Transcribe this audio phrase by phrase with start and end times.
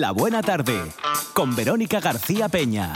[0.00, 0.78] La Buena Tarde,
[1.32, 2.92] con Verónica García Peña.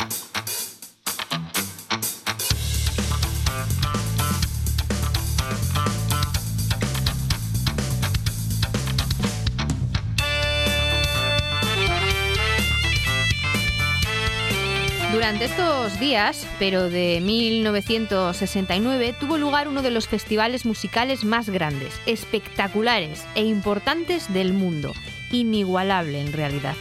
[15.11, 21.99] Durante estos días, pero de 1969, tuvo lugar uno de los festivales musicales más grandes,
[22.05, 24.93] espectaculares e importantes del mundo,
[25.31, 26.75] inigualable en realidad.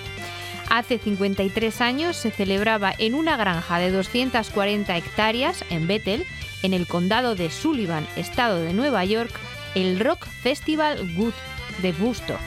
[0.69, 6.27] Hace 53 años se celebraba en una granja de 240 hectáreas en Bethel,
[6.61, 9.31] en el condado de Sullivan, estado de Nueva York,
[9.73, 11.33] el Rock Festival Good
[11.81, 12.37] de Busto.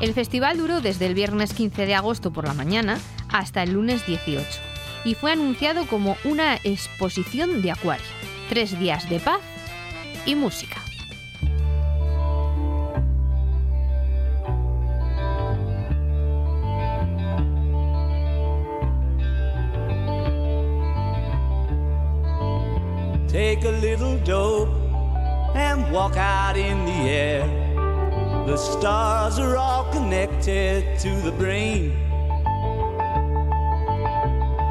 [0.00, 4.04] El festival duró desde el viernes 15 de agosto por la mañana hasta el lunes
[4.06, 4.73] 18
[5.04, 8.06] y fue anunciado como una exposición de acuario,
[8.48, 9.40] tres días de paz
[10.26, 10.76] y música.
[23.28, 24.68] Take a little dope
[25.56, 27.64] and walk out in the air.
[28.46, 32.03] The stars are all connected to the brain.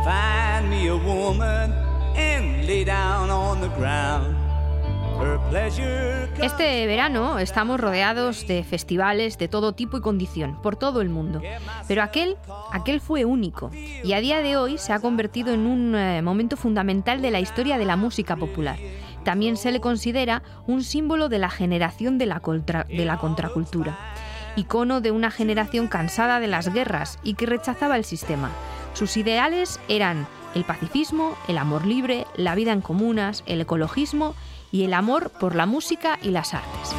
[0.03, 1.71] Find me a woman
[2.17, 4.35] and lay down on the ground.
[6.41, 11.41] Este verano estamos rodeados de festivales de todo tipo y condición, por todo el mundo.
[11.87, 12.35] Pero aquel,
[12.71, 13.69] aquel fue único
[14.03, 17.39] y a día de hoy se ha convertido en un eh, momento fundamental de la
[17.39, 18.77] historia de la música popular.
[19.23, 23.97] También se le considera un símbolo de la generación de la, contra- de la contracultura,
[24.57, 28.49] icono de una generación cansada de las guerras y que rechazaba el sistema.
[28.93, 34.35] Sus ideales eran el pacifismo, el amor libre, la vida en comunas, el ecologismo
[34.71, 36.95] y el amor por la música y las artes.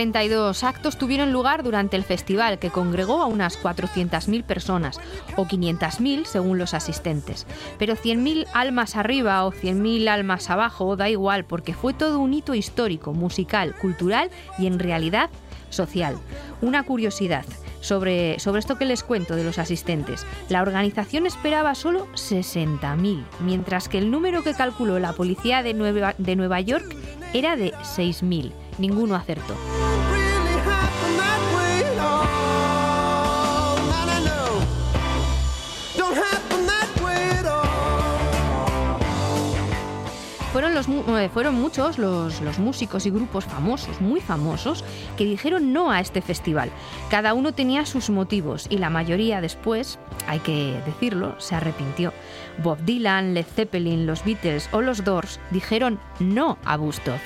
[0.00, 4.98] 32 actos tuvieron lugar durante el festival, que congregó a unas 400.000 personas,
[5.36, 7.46] o 500.000 según los asistentes.
[7.78, 12.54] Pero 100.000 almas arriba o 100.000 almas abajo da igual, porque fue todo un hito
[12.54, 15.28] histórico, musical, cultural y en realidad
[15.68, 16.16] social.
[16.62, 17.44] Una curiosidad.
[17.82, 23.90] Sobre, sobre esto que les cuento de los asistentes, la organización esperaba solo 60.000, mientras
[23.90, 26.96] que el número que calculó la policía de Nueva, de Nueva York
[27.34, 28.52] era de 6.000.
[28.80, 29.54] Ninguno acertó.
[40.52, 44.84] Fueron, los, eh, fueron muchos los, los músicos y grupos famosos, muy famosos,
[45.16, 46.70] que dijeron no a este festival.
[47.08, 52.12] Cada uno tenía sus motivos y la mayoría después, hay que decirlo, se arrepintió.
[52.64, 57.20] Bob Dylan, Led Zeppelin, los Beatles o los Doors dijeron no a Bustov.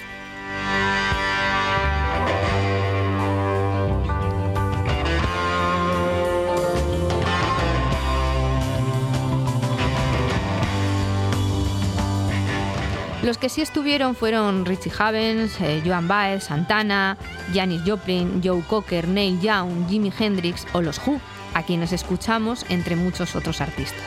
[13.24, 17.16] Los que sí estuvieron fueron Richie Havens, eh, Joan Baez, Santana,
[17.54, 21.18] Janis Joplin, Joe Cocker, Neil Young, Jimi Hendrix o los Who,
[21.54, 24.04] a quienes escuchamos entre muchos otros artistas.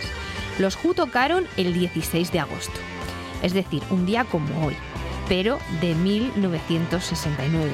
[0.60, 2.80] Los Who tocaron el 16 de agosto,
[3.42, 4.76] es decir, un día como hoy,
[5.28, 7.72] pero de 1969.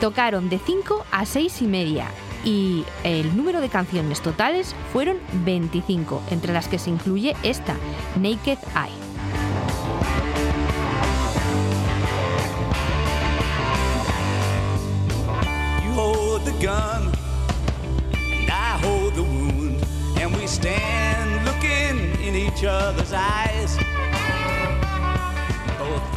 [0.00, 2.06] Tocaron de 5 a 6 y media
[2.44, 7.74] y el número de canciones totales fueron 25, entre las que se incluye esta,
[8.16, 9.03] Naked Eye.
[16.60, 17.12] Gun,
[18.14, 19.84] and I hold the wound,
[20.18, 23.83] and we stand looking in each other's eyes.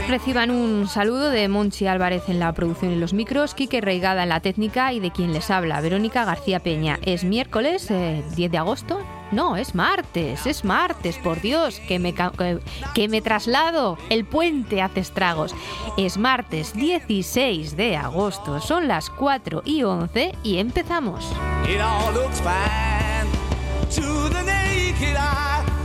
[0.07, 4.29] Reciban un saludo de Monchi Álvarez en la producción y los micros, Quique Reigada en
[4.29, 6.99] la técnica y de quien les habla, Verónica García Peña.
[7.03, 8.99] Es miércoles eh, 10 de agosto.
[9.31, 13.97] No, es martes, es martes, por Dios, que me, que, me traslado.
[14.09, 15.53] El puente hace estragos.
[15.97, 21.25] Es martes 16 de agosto, son las 4 y 11 y empezamos.
[24.99, 25.76] Naked eye,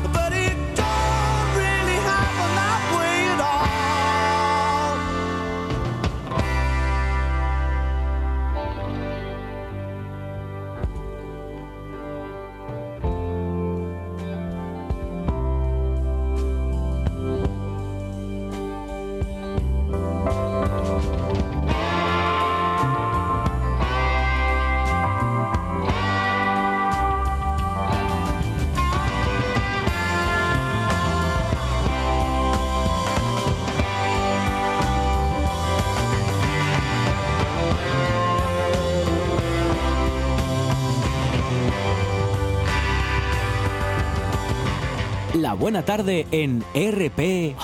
[45.62, 47.54] buena tarde en RP.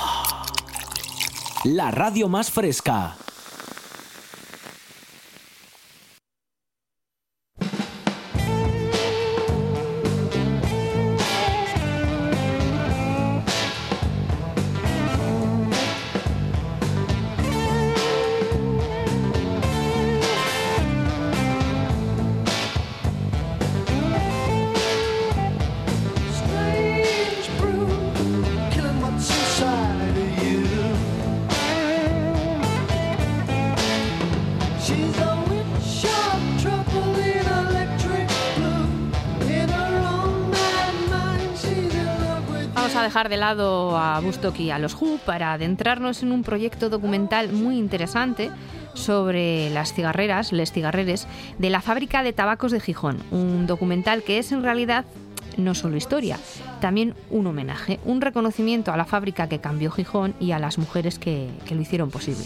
[1.64, 3.16] La radio más fresca.
[43.18, 47.50] Dejar de lado a Bustock y a los Who para adentrarnos en un proyecto documental
[47.50, 48.48] muy interesante
[48.94, 51.26] sobre las cigarreras, les cigarreres,
[51.58, 53.18] de la fábrica de tabacos de Gijón.
[53.32, 55.04] Un documental que es en realidad
[55.56, 56.38] no solo historia,
[56.80, 61.18] también un homenaje, un reconocimiento a la fábrica que cambió Gijón y a las mujeres
[61.18, 62.44] que, lo hicieron posible.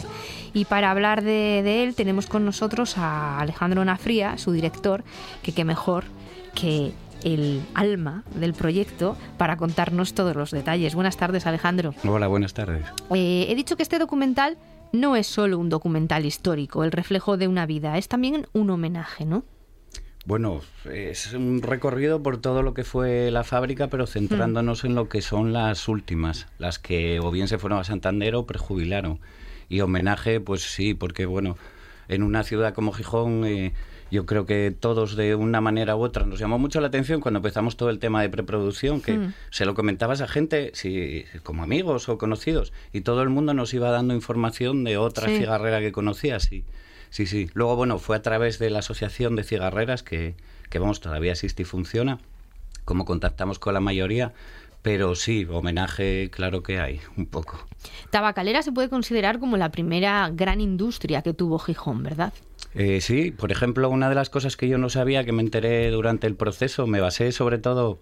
[0.55, 5.05] Y para hablar de, de él tenemos con nosotros a Alejandro Nafría, su director,
[5.43, 6.05] que qué mejor
[6.55, 6.93] que
[7.25, 10.95] el alma del proyecto para contarnos todos los detalles.
[10.95, 11.95] Buenas tardes, Alejandro.
[12.05, 12.85] Hola, buenas tardes.
[13.15, 14.59] Eh, he dicho que este documental
[14.93, 19.25] no es solo un documental histórico, el reflejo de una vida, es también un homenaje,
[19.25, 19.45] ¿no?
[20.25, 20.61] Bueno,
[20.93, 25.21] es un recorrido por todo lo que fue la fábrica, pero centrándonos en lo que
[25.21, 29.19] son las últimas, las que o bien se fueron a Santander o prejubilaron.
[29.69, 31.57] Y homenaje, pues sí, porque bueno,
[32.07, 33.73] en una ciudad como Gijón, eh,
[34.13, 37.39] yo creo que todos de una manera u otra nos llamó mucho la atención cuando
[37.39, 39.35] empezamos todo el tema de preproducción, que Mm.
[39.51, 43.73] se lo comentabas a gente, sí, como amigos o conocidos, y todo el mundo nos
[43.75, 45.39] iba dando información de otra Sí.
[45.39, 46.53] cigarrera que conocías.
[46.53, 46.65] Y,
[47.11, 47.49] sí, sí.
[47.55, 50.35] Luego, bueno, fue a través de la Asociación de Cigarreras, que,
[50.71, 52.19] que vamos, todavía existe y funciona,
[52.85, 54.33] como contactamos con la mayoría,
[54.83, 57.67] pero sí, homenaje, claro que hay, un poco.
[58.11, 62.33] Tabacalera se puede considerar como la primera gran industria que tuvo Gijón, ¿verdad?
[62.75, 65.91] Eh, sí, por ejemplo, una de las cosas que yo no sabía, que me enteré
[65.91, 67.99] durante el proceso, me basé sobre todo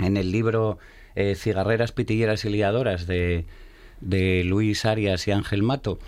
[0.00, 0.78] en el libro
[1.14, 3.44] eh, Cigarreras, Pitilleras y Liadoras de,
[4.00, 5.98] de Luis Arias y Ángel Mato.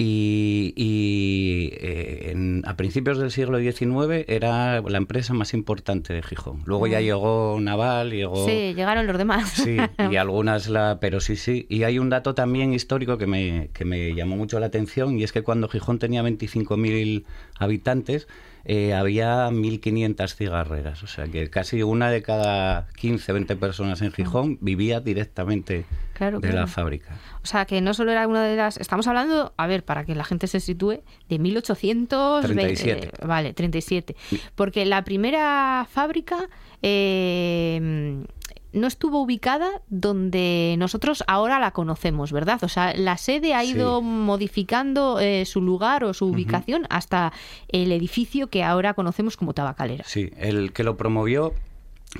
[0.00, 6.22] Y, y, eh, en- a principios del siglo XIX era la empresa más importante de
[6.22, 6.62] Gijón.
[6.66, 8.46] Luego ya llegó Naval, llegó...
[8.46, 9.48] Sí, llegaron los demás.
[9.50, 9.76] Sí,
[10.10, 11.66] y algunas la, pero sí, sí.
[11.68, 15.24] Y hay un dato también histórico que me, que me llamó mucho la atención y
[15.24, 17.24] es que cuando Gijón tenía 25.000
[17.58, 18.28] habitantes
[18.64, 21.02] eh, había 1.500 cigarreras.
[21.02, 25.84] O sea que casi una de cada 15, 20 personas en Gijón vivía directamente
[26.14, 26.62] Claro, de claro.
[26.62, 27.16] la fábrica.
[27.44, 28.76] O sea, que no solo era una de las...
[28.76, 33.00] Estamos hablando, a ver, para que la gente se sitúe, de 1837.
[33.00, 33.26] 37.
[33.26, 34.16] vale, 37.
[34.56, 36.48] Porque la primera fábrica
[36.82, 38.24] eh,
[38.72, 42.62] no estuvo ubicada donde nosotros ahora la conocemos, ¿verdad?
[42.62, 43.70] O sea, la sede ha Sí.
[43.72, 47.32] ido modificando eh, su lugar o su ubicación hasta
[47.68, 50.04] el edificio que ahora conocemos como Tabacalera.
[50.06, 51.54] Sí, el que lo promovió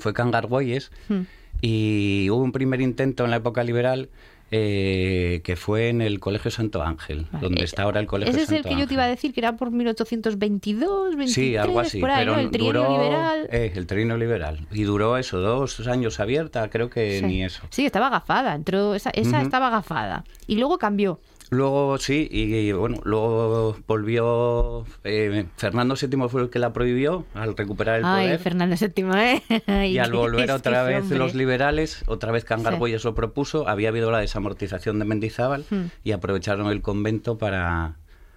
[0.01, 1.23] fue Cangarguayes Hmm.
[1.61, 4.09] y hubo un primer intento en la época liberal
[4.51, 7.45] eh, que fue en el Colegio Santo Ángel, Vale.
[7.47, 9.17] donde está ahora el Colegio Ese es Santo el que yo te iba a Ángel.
[9.17, 12.41] decir, que era por 1822, 23, Sí, algo así, por ahí, pero ¿no?
[12.41, 13.49] El duró liberal.
[13.51, 17.25] eh, el trienio liberal y duró eso dos años abierta, creo que Sí.
[17.27, 17.63] ni eso.
[17.71, 20.25] Sí, estaba agafada, entró, esa, esa estaba agafada.
[20.47, 21.21] Y luego cambió.
[21.51, 27.25] Luego sí y, y, bueno, luego volvió eh, Fernando VII fue el que la prohibió
[27.35, 28.39] al recuperar el Ay, poder.
[28.39, 29.43] Fernando VII, ¿eh?
[29.67, 31.19] Ay, Y al volver otra vez hombre.
[31.19, 35.87] los liberales, otra vez Cangarboyes lo propuso, había habido la desamortización de Mendizábal Hmm.
[36.05, 37.97] y aprovecharon el convento para,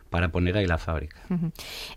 [0.09, 1.17] para poner ahí la fábrica.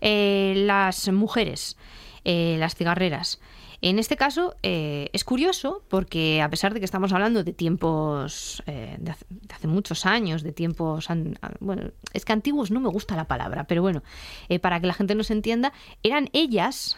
[0.01, 1.77] Eh, las mujeres,
[2.25, 3.39] eh, las cigarreras.
[3.81, 8.63] En este caso eh, es curioso porque a pesar de que estamos hablando de tiempos
[8.67, 9.11] eh, de,
[9.53, 13.65] hace, muchos años, de tiempos, an- bueno, es que antiguos no me gusta la palabra,
[13.65, 14.01] pero bueno,
[14.49, 16.97] eh, para que la gente nos entienda, eran ellas,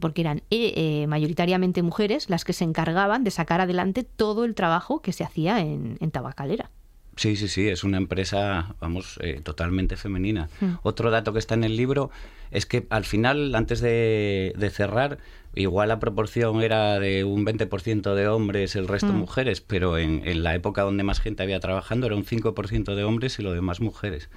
[0.00, 4.54] porque eran eh, eh, mayoritariamente mujeres, las que se encargaban de sacar adelante todo el
[4.54, 6.70] trabajo que se hacía en Tabacalera.
[7.18, 10.48] Sí, sí, sí, es una empresa, vamos, eh, totalmente femenina.
[10.60, 10.74] Hmm.
[10.84, 12.12] Otro dato que está en el libro
[12.52, 15.18] es que al final, antes de, de cerrar,
[15.52, 19.16] igual la proporción era de un 20% de hombres, el resto Hmm.
[19.16, 23.02] mujeres, pero en, en la época donde más gente había trabajando era un 5% de
[23.02, 24.30] hombres y lo demás mujeres.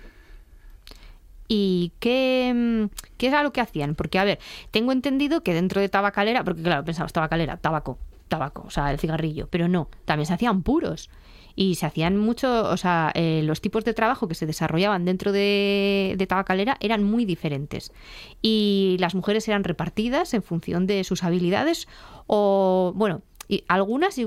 [1.48, 3.94] ¿Y qué, mm, qué era lo que hacían?
[3.94, 4.40] Porque, a ver,
[4.72, 8.98] tengo entendido que dentro de tabacalera, porque claro, pensamos tabacalera, tabaco, tabaco, o sea, el
[8.98, 11.10] cigarrillo, pero no, también se hacían puros.
[11.56, 15.32] Y se hacían mucho, o sea, eh, los tipos de trabajo que se desarrollaban dentro
[15.32, 17.92] de, de tabacalera eran muy diferentes.
[18.42, 21.88] Y las mujeres eran repartidas en función de sus habilidades
[22.28, 24.26] o, bueno, Y algunas, eh,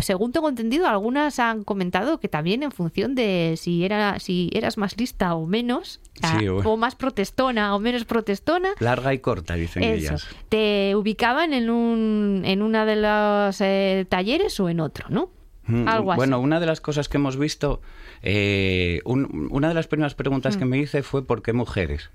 [0.00, 4.76] según tengo entendido, algunas han comentado que también en función de si era si eras
[4.76, 6.68] más lista o menos, Sí, bueno.
[6.72, 10.26] o más protestona o menos protestona, Larga y corta, dicen eso, ellas.
[10.48, 15.28] te ubicaban en un en una de los eh, talleres o en otro, ¿no?
[15.66, 16.16] Mm, Algo así.
[16.18, 17.80] Bueno, una de las cosas que hemos visto,
[18.22, 20.68] eh, un- una de las primeras preguntas que Mm.
[20.68, 22.10] me hice fue ¿por qué mujeres?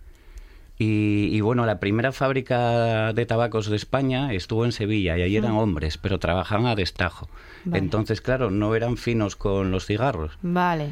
[0.78, 5.36] Y, y bueno, la primera fábrica de tabacos de España estuvo en Sevilla y allí
[5.38, 7.28] eran hombres, pero trabajaban a destajo.
[7.66, 7.70] Mm.
[7.70, 7.84] Vale.
[7.84, 10.40] Entonces, claro, no eran finos con los cigarros.
[10.42, 10.90] Vale.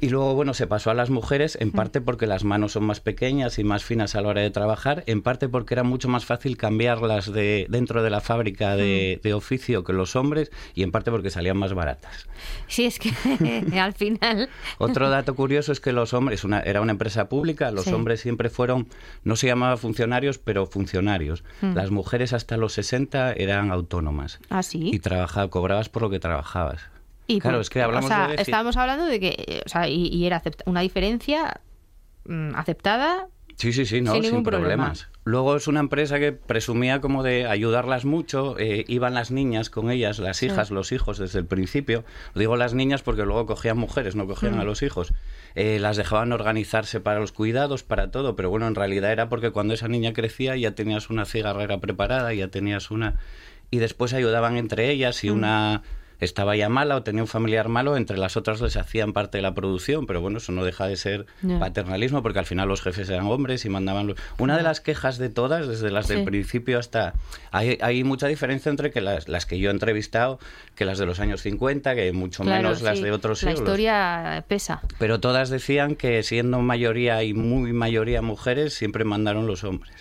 [0.00, 1.62] Y luego, bueno, se pasó a las mujeres, Mm.
[1.64, 4.50] en parte porque las manos son más pequeñas y más finas a la hora de
[4.50, 9.18] trabajar, en parte porque era mucho más fácil cambiarlas de, dentro de la fábrica de,
[9.18, 9.22] Mm.
[9.22, 12.26] de oficio que los hombres, y en parte porque salían más baratas.
[12.68, 13.10] Sí, es que
[13.80, 17.84] al final Otro dato curioso es que los hombres, una, era una empresa pública, los
[17.84, 17.92] Sí.
[17.92, 18.86] hombres siempre fueron,
[19.24, 21.42] no se llamaba funcionarios, pero funcionarios.
[21.60, 21.74] Mm.
[21.74, 24.38] Las mujeres hasta los 60 eran autónomas.
[24.50, 24.90] así.
[24.92, 26.82] Y trabajaba, cobrabas por lo que trabajabas.
[27.28, 28.34] Y claro, por- es que hablamos o sea, de...
[28.42, 31.60] estábamos hablando de que, eh, o sea, y, y era una diferencia
[32.24, 33.28] mm, aceptada.
[33.56, 34.84] Sí, sí, sí, no, Sin sin, ningún problema.
[34.92, 35.08] problemas.
[35.24, 39.90] Luego es una empresa que presumía como de ayudarlas mucho, eh, iban las niñas con
[39.90, 42.04] ellas, las hijas, los hijos desde el principio.
[42.36, 44.60] Digo las niñas porque luego cogían mujeres, no cogían Mm.
[44.60, 45.12] a los hijos.
[45.56, 49.50] Eh, las dejaban organizarse para los cuidados, para todo, pero bueno, en realidad era porque
[49.50, 53.16] cuando esa niña crecía ya tenías una cigarrera preparada, ya tenías una...
[53.70, 55.18] Y después ayudaban entre ellas Mm.
[55.18, 55.82] si una
[56.20, 59.42] estaba ya mala o tenía un familiar malo, entre las otras les hacían parte de
[59.42, 61.26] la producción, pero bueno, eso no deja de ser
[61.58, 64.16] paternalismo porque al final los jefes eran hombres y mandaban los...
[64.38, 66.14] Una de las quejas de todas, desde las Sí.
[66.14, 67.14] del principio hasta...
[67.50, 70.38] Hay, hay mucha diferencia entre que las, las que yo he entrevistado,
[70.74, 73.68] que las de los años 50, que mucho Claro, menos las de otros La siglos.
[73.68, 74.80] historia pesa.
[74.98, 79.92] Pero todas decían que siendo mayoría y muy mayoría mujeres, siempre mandaron los hombres.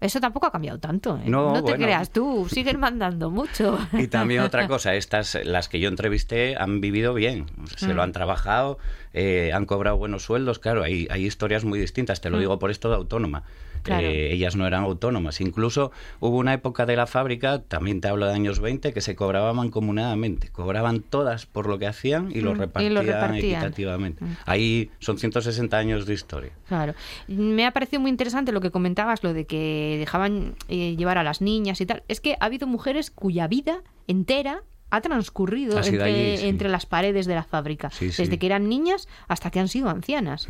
[0.00, 1.16] Eso tampoco ha cambiado tanto.
[1.18, 1.28] ¿eh?
[1.28, 1.84] No, te bueno.
[1.84, 3.78] creas tú, siguen mandando mucho.
[3.92, 7.96] Y también otra cosa, estas, las que yo entrevisté, han vivido bien, se Mm.
[7.96, 8.78] lo han trabajado,
[9.12, 12.70] eh, han cobrado buenos sueldos, claro, hay, hay historias muy distintas, te lo digo por
[12.70, 13.42] esto de autónoma.
[13.80, 13.82] Mm.
[13.82, 14.06] Claro.
[14.06, 15.40] Eh, ellas no eran autónomas.
[15.40, 19.16] Incluso hubo una época de la fábrica, también te hablo de años 20, que se
[19.16, 20.50] cobraban mancomunadamente.
[20.50, 24.24] Cobraban todas por lo que hacían y lo Mm, y lo repartían, equitativamente.
[24.46, 26.52] Ahí son 160 años de historia.
[26.68, 26.94] Claro.
[27.28, 31.22] Me ha parecido muy interesante lo que comentabas, lo de que dejaban eh, llevar a
[31.22, 32.02] las niñas y tal.
[32.08, 36.46] Es que ha habido mujeres cuya vida entera ha transcurrido entre, allí, sí.
[36.46, 38.22] entre las paredes de la fábrica, Sí, sí.
[38.22, 40.46] desde que eran niñas hasta que han sido ancianas.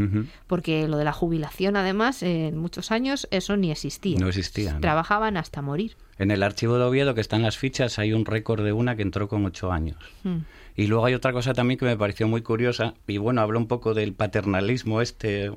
[0.47, 4.19] Porque lo de la jubilación, además, en muchos años eso ni existía.
[4.19, 4.81] No existía, ¿no?
[4.81, 5.97] Trabajaban hasta morir.
[6.19, 9.03] En el archivo de Oviedo, que están las fichas, hay un récord de una que
[9.03, 9.99] entró con ocho años.
[10.25, 10.39] Mm.
[10.77, 13.67] Y luego hay otra cosa también que me pareció muy curiosa, y bueno, hablo un
[13.67, 15.53] poco del paternalismo este,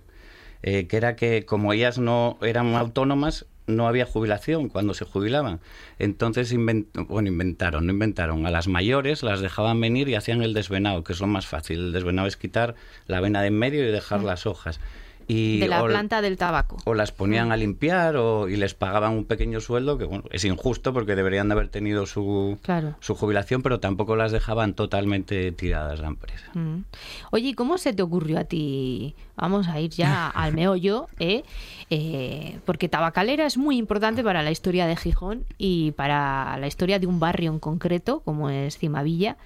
[0.62, 5.60] eh, que era que como ellas no eran autónomas, no había jubilación cuando se jubilaban.
[6.00, 10.54] Entonces, invent- bueno, inventaron, no inventaron, a las mayores las dejaban venir y hacían el
[10.54, 11.80] desvenado, que es lo más fácil.
[11.80, 12.76] El desvenado es quitar
[13.08, 14.80] la vena de en medio y dejar las hojas.
[15.28, 16.78] Y, de la o- planta del tabaco.
[16.86, 20.44] o las ponían a limpiar o, y les pagaban un pequeño sueldo, que bueno, es
[20.46, 22.96] injusto porque deberían de haber tenido su, Claro.
[23.00, 26.46] su jubilación, pero tampoco las dejaban totalmente tiradas la empresa.
[26.54, 26.84] Mm.
[27.32, 29.16] Oye, ¿y cómo se te ocurrió a ti?
[29.36, 31.44] Vamos a ir ya al meollo, ¿eh?
[31.90, 37.00] Eh, porque Tabacalera es muy importante para la historia de Gijón y para la historia
[37.00, 39.38] de un barrio en concreto, como es Cimavilla.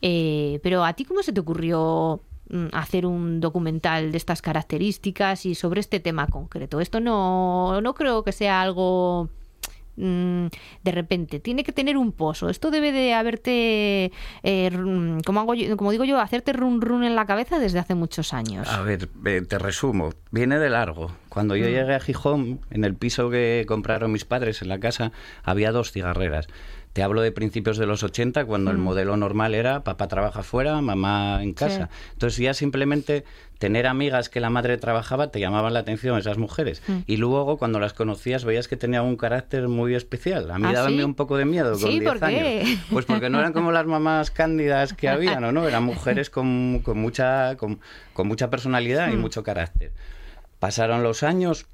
[0.00, 2.20] Eh, pero ¿a ti cómo se te ocurrió
[2.72, 6.80] hacer un documental de estas características y sobre este tema concreto?
[6.80, 9.28] Esto no, no creo que sea algo
[9.96, 10.46] mm,
[10.84, 11.40] de repente.
[11.40, 12.48] Tiene que tener un pozo.
[12.48, 14.12] Esto debe de haberte,
[14.42, 17.80] eh, run- como, hago yo- como digo yo, hacerte run run en la cabeza desde
[17.80, 18.68] hace muchos años.
[18.68, 19.08] A ver,
[19.46, 20.10] te resumo.
[20.30, 21.10] Viene de largo.
[21.28, 25.12] Cuando yo llegué a Gijón, en el piso que compraron mis padres en la casa,
[25.42, 26.46] había dos cigarreras.
[26.92, 30.80] Te hablo de principios de los 80, cuando el modelo normal era papá trabaja fuera,
[30.80, 31.90] mamá en casa.
[32.12, 33.24] Entonces ya simplemente
[33.58, 36.82] tener amigas que la madre trabajaba te llamaban la atención esas mujeres.
[37.06, 40.50] Y luego cuando las conocías veías que tenían un carácter muy especial.
[40.50, 41.02] A mí ¿Ah, daban sí?
[41.02, 42.24] un poco de miedo con Sí, 10 ¿por qué?
[42.60, 42.78] años.
[42.90, 45.68] Pues porque no eran como las mamás cándidas que habían, ¿o no?
[45.68, 47.78] Eran mujeres con, con mucha, con,
[48.12, 49.20] con mucha personalidad y Hmm.
[49.20, 49.92] mucho carácter.
[50.58, 51.66] Pasaron los años,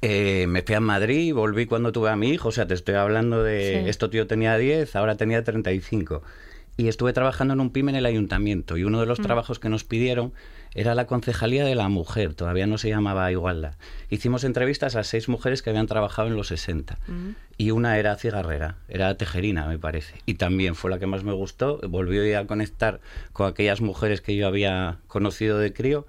[0.00, 2.96] eh, me fui a Madrid, volví cuando tuve a mi hijo, o sea, te estoy
[2.96, 3.82] hablando de...
[3.82, 3.88] Sí.
[3.88, 6.22] Esto tío tenía 10, ahora tenía 35.
[6.76, 9.68] Y estuve trabajando en un PYME en el ayuntamiento y uno de los trabajos que
[9.68, 10.32] nos pidieron
[10.74, 13.76] era la concejalía de la mujer, todavía no se llamaba igualdad.
[14.10, 16.98] Hicimos entrevistas a seis mujeres que habían trabajado en los 60
[17.56, 21.32] y una era cigarrera, era tejerina me parece, y también fue la que más me
[21.32, 23.00] gustó, volvió a conectar
[23.32, 26.08] con aquellas mujeres que yo había conocido de crío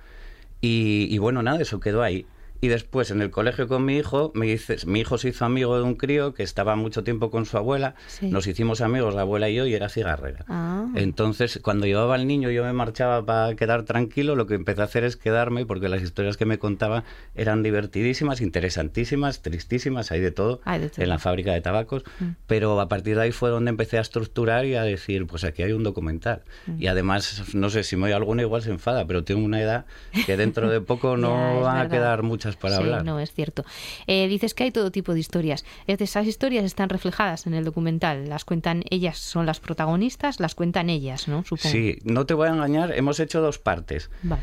[0.61, 2.25] y, y bueno, nada, eso quedó ahí.
[2.61, 5.77] Y después en el colegio con mi hijo, me dice, mi hijo se hizo amigo
[5.77, 7.95] de un crío que estaba mucho tiempo con su abuela.
[8.07, 8.29] Sí.
[8.29, 10.45] Nos hicimos amigos, la abuela y yo, y era cigarrera.
[10.47, 10.87] Ah.
[10.95, 14.35] Entonces, cuando llevaba al niño, yo me marchaba para quedar tranquilo.
[14.35, 17.03] Lo que empecé a hacer es quedarme porque las historias que me contaba
[17.35, 21.03] eran divertidísimas, interesantísimas, tristísimas, hay de todo, Hay de todo.
[21.03, 22.03] en la fábrica de tabacos.
[22.19, 22.29] Mm.
[22.47, 25.63] Pero a partir de ahí fue donde empecé a estructurar y a decir, pues aquí
[25.63, 26.41] hay un documental.
[26.67, 26.81] Mm.
[26.81, 29.85] Y además, no sé si me oye alguna, igual se enfada, pero tengo una edad
[30.25, 33.05] que dentro de poco no es van a quedar muchas para Sí, hablar.
[33.05, 33.63] no, es cierto.
[34.07, 35.65] Eh, dices que hay todo tipo de historias.
[35.87, 38.27] Esas historias están reflejadas en el documental.
[38.29, 41.43] Las cuentan ellas, son las protagonistas, las cuentan ellas, ¿no?
[41.43, 41.69] Supongo.
[41.69, 44.09] Sí, no te voy a engañar, hemos hecho dos partes.
[44.23, 44.41] Vale.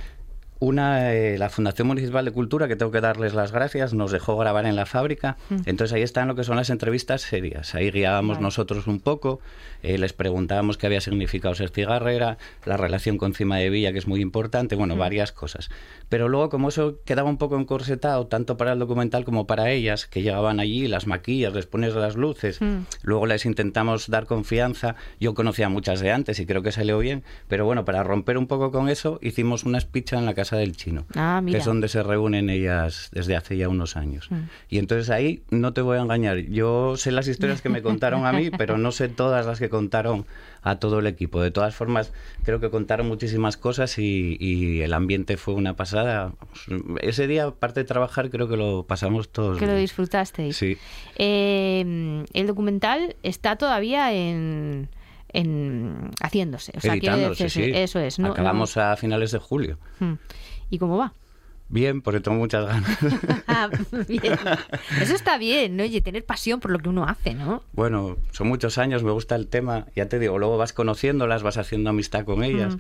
[0.59, 4.37] Una, eh, la Fundación Municipal de Cultura, que tengo que darles las gracias, nos dejó
[4.37, 5.37] grabar en la fábrica.
[5.67, 7.75] Entonces ahí están lo que son las entrevistas serias.
[7.75, 8.45] Ahí guiábamos Vale.
[8.45, 9.41] nosotros un poco,
[9.83, 13.99] eh, les preguntábamos qué había significado ser cigarrera, la relación con Cima de Villa, que
[13.99, 15.71] es muy importante, bueno, varias cosas.
[16.09, 20.07] Pero luego, como eso quedaba un poco encorsetado, tanto para el documental como para ellas,
[20.07, 22.85] que llegaban allí, las maquillas, les pones las luces, Mm.
[23.03, 24.95] luego les intentamos dar confianza.
[25.21, 28.47] Yo conocía muchas de antes y creo que salió bien, pero bueno, para romper un
[28.47, 31.89] poco con eso, hicimos una speech en la casa del chino, Ah, que es donde
[31.89, 34.31] se reúnen ellas desde hace ya unos años.
[34.31, 34.41] Mm.
[34.69, 38.27] Y entonces ahí no te voy a engañar, yo sé las historias que me contaron
[38.27, 40.25] a mí, pero no sé todas las que contaron
[40.63, 41.43] a todo el equipo.
[41.43, 42.13] De todas formas,
[42.45, 46.35] creo que contaron muchísimas cosas y, y el ambiente fue una pasada.
[47.01, 49.59] Ese día, aparte de trabajar, creo que lo pasamos todos.
[49.59, 50.57] Que lo disfrutasteis.
[50.57, 50.77] Sí.
[51.17, 54.89] Eh, el documental está todavía en,
[55.33, 56.73] en haciéndose.
[56.77, 57.71] O sea, decir- sí.
[57.75, 58.19] Eso es.
[58.21, 58.29] ¿no?
[58.29, 59.79] Acabamos a finales de julio.
[59.99, 60.13] Mm.
[60.71, 61.15] ¿Y cómo va?
[61.73, 62.99] Bien, porque tengo muchas ganas.
[64.07, 64.39] Bien.
[65.01, 65.85] Eso está bien, ¿no?
[65.85, 67.63] Oye, tener pasión por lo que uno hace, ¿no?
[67.73, 71.57] Bueno, son muchos años, me gusta el tema, ya te digo, luego vas conociéndolas, vas
[71.57, 72.77] haciendo amistad con ellas.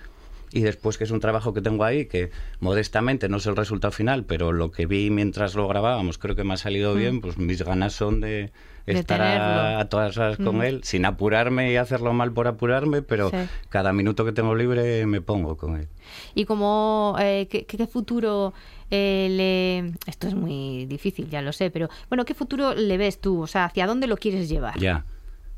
[0.52, 3.92] Y después que es un trabajo que tengo ahí, que modestamente no es el resultado
[3.92, 7.38] final, pero lo que vi mientras lo grabábamos creo que me ha salido bien, pues
[7.38, 8.52] mis ganas son de
[8.86, 13.36] estar a, todas horas con él, sin apurarme y hacerlo mal por apurarme, pero Sí.
[13.68, 15.88] cada minuto que tengo libre me pongo con él.
[16.34, 18.52] Y como, eh, ¿qué, qué futuro
[18.90, 19.94] eh, le...
[20.06, 23.40] Esto es muy difícil, ya lo sé, pero bueno, ¿qué futuro le ves tú?
[23.40, 24.78] O sea, ¿hacia dónde lo quieres llevar?
[24.78, 25.04] Ya.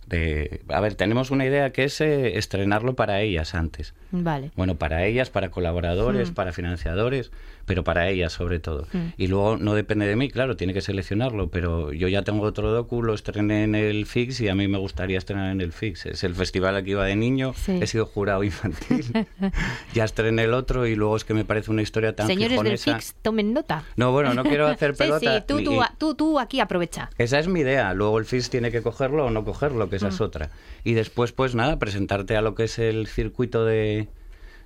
[0.06, 3.94] De, a ver, tenemos una idea que es eh, estrenarlo para ellas antes.
[4.22, 4.52] Vale.
[4.54, 6.34] Bueno, para ellas, para colaboradores, Mm.
[6.34, 7.32] para financiadores,
[7.66, 8.86] pero para ellas sobre todo.
[8.92, 8.98] Mm.
[9.16, 12.70] Y luego no depende de mí, claro, tiene que seleccionarlo, pero yo ya tengo otro
[12.70, 16.06] docu, lo estrené en el FIX y a mí me gustaría estrenar en el FIX.
[16.06, 17.78] Es el festival al que iba de niño, Sí.
[17.82, 19.04] he sido jurado infantil,
[19.94, 22.58] ya estrené el otro y luego es que me parece una historia tan Señores del
[22.76, 22.94] gijonesa.
[22.94, 23.84] FIX, tomen nota.
[23.96, 25.38] No, bueno, no quiero hacer Sí, pelota.
[25.40, 27.10] sí, tú, ni- tú, tú, tú aquí aprovecha.
[27.18, 27.92] esa es mi idea.
[27.94, 30.10] Luego el FIS tiene que cogerlo o no cogerlo, que esa Mm.
[30.10, 30.50] es otra.
[30.84, 34.03] Y después, pues nada, presentarte a lo que es el circuito de,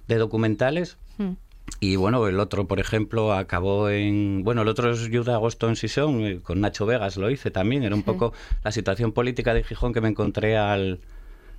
[0.09, 0.97] de documentales.
[1.19, 1.33] Mm.
[1.81, 4.43] Y bueno, el otro, por ejemplo, acabó en.
[4.43, 7.51] Bueno, el otro es Youth de Agosto en Sison, eh, con Nacho Vegas lo hice
[7.51, 7.85] también.
[7.85, 8.33] Era un poco
[8.65, 11.01] la situación política de Gijón que me encontré al,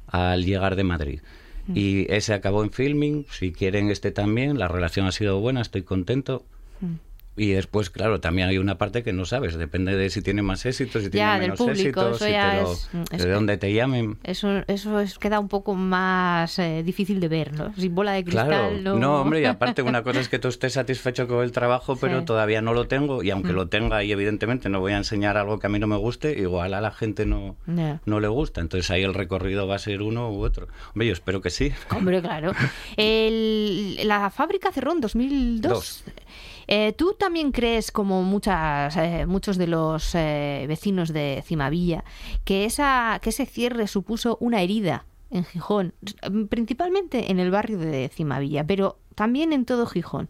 [0.08, 1.22] al llegar de Madrid.
[1.68, 1.74] Mm.
[1.76, 3.26] Y ese acabó en filming.
[3.32, 4.58] Si quieren, este también.
[4.58, 6.44] La relación ha sido buena, estoy contento.
[6.82, 6.96] Mm.
[7.40, 10.66] Y después, claro, también hay una parte que no sabes, depende de si tiene más
[10.66, 13.32] éxito, si tiene Ya, del menos público, éxito, si ya te lo- es- es- de
[13.32, 14.18] dónde te llamen.
[14.24, 17.74] Eso, eso es, queda un poco más eh, difícil de ver, ¿no?
[17.76, 18.96] Sin bola de cristal, Claro, no...
[18.98, 22.20] no, hombre, y aparte una cosa es que tú estés satisfecho con el trabajo, pero
[22.20, 22.26] Sí.
[22.26, 23.56] todavía no lo tengo, y aunque Mm.
[23.56, 26.38] lo tenga y evidentemente no voy a enseñar algo que a mí no me guste,
[26.38, 27.56] igual a la gente no,
[28.06, 30.68] no le gusta, entonces ahí el recorrido va a ser uno u otro.
[30.94, 31.72] Hombre, yo espero que sí.
[31.96, 32.52] Hombre, claro.
[32.98, 35.72] El- la fábrica cerró en 2002.
[35.72, 36.04] Dos.
[36.72, 42.04] Eh, ¿Tú también crees, como muchas, eh, muchos de los eh, vecinos de Cimavilla,
[42.46, 45.96] que, esa, que ese cierre supuso una herida en Gijón,
[46.50, 50.30] principalmente en el barrio de Cimavilla, pero también en todo Gijón?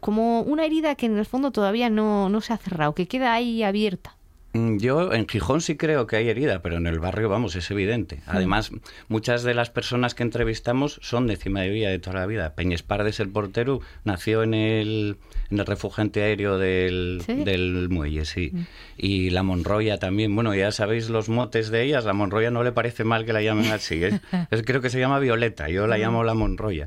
[0.00, 3.32] Como una herida que en el fondo todavía no, no se ha cerrado, que queda
[3.32, 4.16] ahí abierta.
[4.56, 7.70] Mm, Yo en Gijón sí creo que hay herida, pero en el barrio, vamos, es
[7.70, 8.20] evidente.
[8.26, 8.70] Además,
[9.08, 12.54] muchas de las personas que entrevistamos son de Cima de Villa de toda la vida.
[12.54, 15.16] Peñespardes, el portero, nació en el,
[15.50, 15.66] en el
[15.96, 17.34] antiaéreo del, ¿Sí?
[17.44, 18.52] del muelle, sí.
[18.96, 20.34] Y la Monroya también.
[20.34, 22.04] Bueno, ya sabéis los motes de ellas.
[22.04, 24.02] La Monroya no le parece mal que la llamen así.
[24.02, 24.14] Es,
[24.50, 25.68] es- creo que se llama Violeta.
[25.68, 26.86] Yo la llamo la Monroya.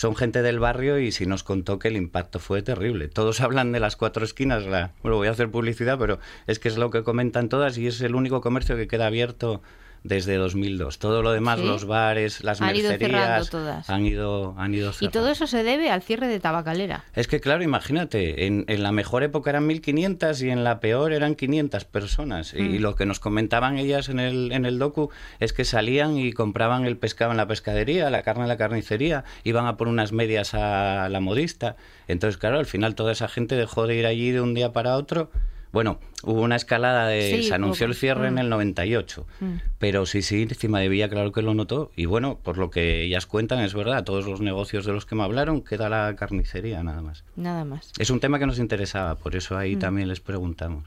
[0.00, 3.08] Son gente del barrio y sí nos contó que el impacto fue terrible.
[3.08, 4.64] Todos hablan de las cuatro esquinas.
[4.64, 7.86] La, bueno, voy a hacer publicidad, pero es que es lo que comentan todas y
[7.86, 9.60] es el único comercio que queda abierto
[10.02, 10.98] desde 2002.
[10.98, 11.66] Todo lo demás, ¿Sí?
[11.66, 13.90] los bares, las Han ido mercerías, todas.
[13.90, 15.18] han ido, han ido Y cerrando.
[15.20, 17.04] todo eso se debe al cierre de Tabacalera.
[17.14, 21.12] Es que claro, imagínate, en, en la mejor época eran 1500 y en la peor
[21.12, 22.54] eran 500 personas.
[22.54, 22.80] Y, Mm.
[22.80, 26.86] lo que nos comentaban ellas en el, en el docu es que salían y compraban
[26.86, 30.54] el pescado en la pescadería, la carne en la carnicería, iban a por unas medias
[30.54, 31.76] a la modista.
[32.08, 34.96] Entonces, claro, al final toda esa gente dejó de ir allí de un día para
[34.96, 35.30] otro.
[35.72, 37.36] Bueno, hubo una escalada de...
[37.36, 38.38] Sí, se anunció el cierre en mm.
[38.38, 39.26] el 98.
[39.40, 39.46] Mm.
[39.78, 41.90] Pero sí, sí, encima de Villa, claro que lo notó.
[41.96, 45.14] Y bueno, por lo que ellas cuentan, es verdad, todos los negocios de los que
[45.14, 47.24] me hablaron, queda la carnicería nada más.
[47.36, 47.92] Nada más.
[47.98, 49.78] Es un tema que nos interesaba, por eso ahí Mm.
[49.78, 50.84] también les preguntamos.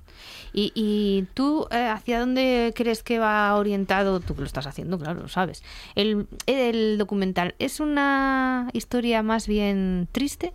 [0.54, 4.20] ¿Y, y tú eh, hacia dónde crees que va orientado?
[4.20, 5.64] Tú que lo estás haciendo, claro, lo sabes.
[5.96, 10.54] El, el documental, ¿es una historia más bien triste?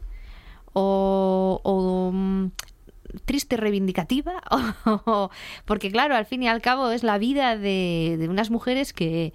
[0.74, 2.12] ¿O, o,
[3.24, 4.42] triste reivindicativa?
[5.64, 9.32] Porque claro, al fin y al cabo es la vida de, de unas mujeres que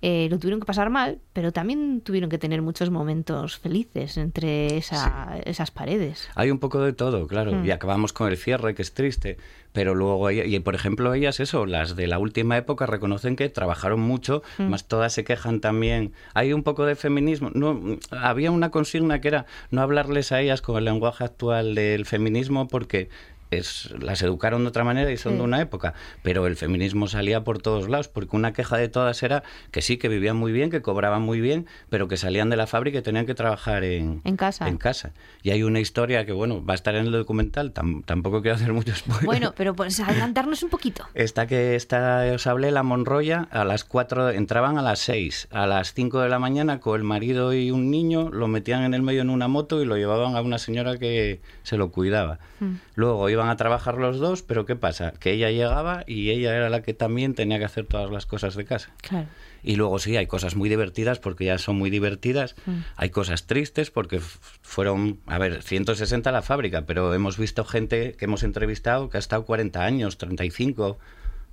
[0.00, 4.76] eh, lo tuvieron que pasar mal, pero también tuvieron que tener muchos momentos felices entre
[4.76, 6.28] esa- esas paredes.
[6.34, 7.52] Hay un poco de todo, claro.
[7.52, 7.64] Mm.
[7.66, 9.36] Y acabamos con el cierre, que es triste.
[9.72, 13.48] Pero luego, ella- y por ejemplo, ellas, eso, las de la última época reconocen que
[13.48, 14.62] trabajaron mucho, Mm.
[14.64, 16.12] más todas se quejan también.
[16.34, 17.50] Hay un poco de feminismo.
[17.54, 17.80] No,
[18.10, 22.66] había una consigna que era no hablarles a ellas con el lenguaje actual del feminismo
[22.68, 23.08] porque
[23.50, 25.38] es, las educaron de otra manera y son Sí.
[25.38, 25.94] de una época.
[26.22, 29.96] Pero el feminismo salía por todos lados, porque una queja de todas era que sí,
[29.96, 33.02] que vivían muy bien, que cobraban muy bien, pero que salían de la fábrica y
[33.02, 34.68] tenían que trabajar en, En casa.
[34.68, 35.12] en casa.
[35.42, 38.56] Y hay una historia que, bueno, va a estar en el documental, tam- tampoco quiero
[38.56, 39.24] hacer mucho spoiler.
[39.24, 41.04] Bueno, pero pues adelantarnos un poquito.
[41.14, 45.48] Esta que está, os hablé, la Monroya, a las 4, entraban a las 6.
[45.50, 48.94] A las 5 de la mañana, con el marido y un niño, lo metían en
[48.94, 52.38] el medio en una moto y lo llevaban a una señora que se lo cuidaba.
[52.60, 52.74] Mm.
[52.94, 55.12] Luego iban a trabajar los dos, pero ¿qué pasa?
[55.18, 58.54] Que ella llegaba y ella era la que también tenía que hacer todas las cosas
[58.54, 58.90] de casa.
[59.00, 59.26] Claro.
[59.62, 62.54] Y luego sí, hay cosas muy divertidas porque ya son muy divertidas.
[62.66, 62.78] Mm.
[62.96, 68.24] Hay cosas tristes porque fueron, a ver, 160 la fábrica, pero hemos visto gente que
[68.26, 70.86] hemos entrevistado que ha estado 40 años, 35.
[70.86, 70.98] O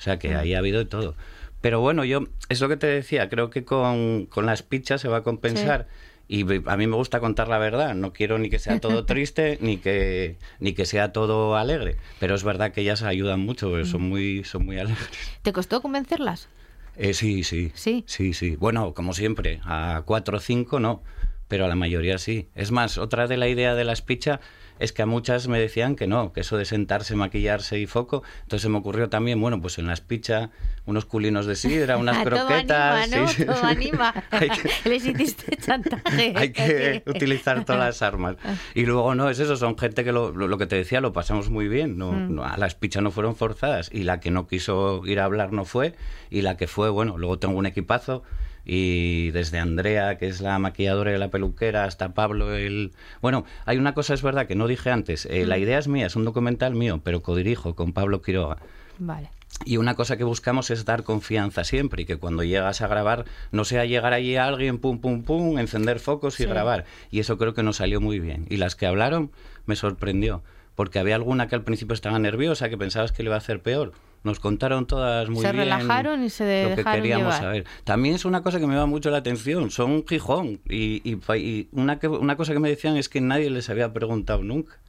[0.02, 0.38] sea que Mm.
[0.38, 1.16] ahí ha habido de todo.
[1.62, 5.08] Pero bueno, yo, es lo que te decía, creo que con, con las pichas se
[5.08, 5.88] va a compensar.
[6.28, 7.94] Y a mí me gusta contar la verdad.
[7.94, 11.98] No quiero ni que sea todo triste ni que ni que sea todo alegre.
[12.20, 15.10] Pero es verdad que ellas ayudan mucho, porque son muy son muy alegres.
[15.42, 16.50] ¿Te costó convencerlas?
[16.98, 17.72] Eh, sí, sí.
[17.76, 18.04] Sí.
[18.08, 18.56] Sí, sí.
[18.56, 21.04] Bueno, como siempre, a cuatro o cinco no,
[21.48, 22.50] pero a la mayoría sí.
[22.56, 24.40] Es más, otra de la idea de la espicha
[24.80, 28.24] es que a muchas me decían que no, que eso de sentarse, maquillarse y foco.
[28.44, 30.50] Entonces se me ocurrió también, bueno, pues en la espicha
[30.86, 33.04] unos culinos de sidra, unas Todo croquetas.
[33.04, 33.28] anima, ¿no?
[33.28, 33.46] sí, sí.
[33.46, 34.14] Todo anima.
[34.32, 34.50] Que-
[34.90, 36.34] Les hiciste chantaje.
[36.36, 38.36] hay que utilizar todas las armas.
[38.74, 41.14] Y luego no, es eso, son gente que lo, lo, lo que te decía, lo
[41.14, 41.98] pasamos muy bien.
[41.98, 42.36] No, Mm.
[42.36, 43.90] no, a las pichas no fueron forzadas.
[43.92, 45.96] Y la que no quiso ir a hablar no fue.
[46.30, 48.24] Y la que fue, bueno, luego tengo un equipazo.
[48.66, 52.92] Y desde Andrea, que es la maquilladora y la peluquera, hasta Pablo, el...
[53.22, 55.26] Bueno, hay una cosa, es verdad, que no dije antes.
[55.28, 55.62] Eh, La Mm.
[55.62, 58.58] idea es mía, es un documental mío, pero codirijo con Pablo Quiroga.
[58.98, 59.30] Vale.
[59.64, 63.24] Y una cosa que buscamos es dar confianza siempre y que cuando llegas a grabar
[63.52, 66.50] no sea llegar allí a alguien, pum, pum, pum, encender focos y Sí.
[66.50, 66.84] grabar.
[67.10, 68.46] Y eso creo que nos salió muy bien.
[68.50, 69.32] Y las que hablaron
[69.66, 70.44] me sorprendió,
[70.76, 73.62] porque había alguna que al principio estaba nerviosa, que pensabas que le iba a hacer
[73.62, 73.94] peor.
[74.26, 77.42] Nos contaron todas muy Se bien relajaron y se lo que dejaron queríamos llevar.
[77.42, 77.66] saber.
[77.84, 80.60] También es una cosa que me llama mucho la atención, son Gijón.
[80.68, 83.94] Y, y, y una, que, una cosa que me decían es que nadie les había
[83.94, 84.80] preguntado nunca.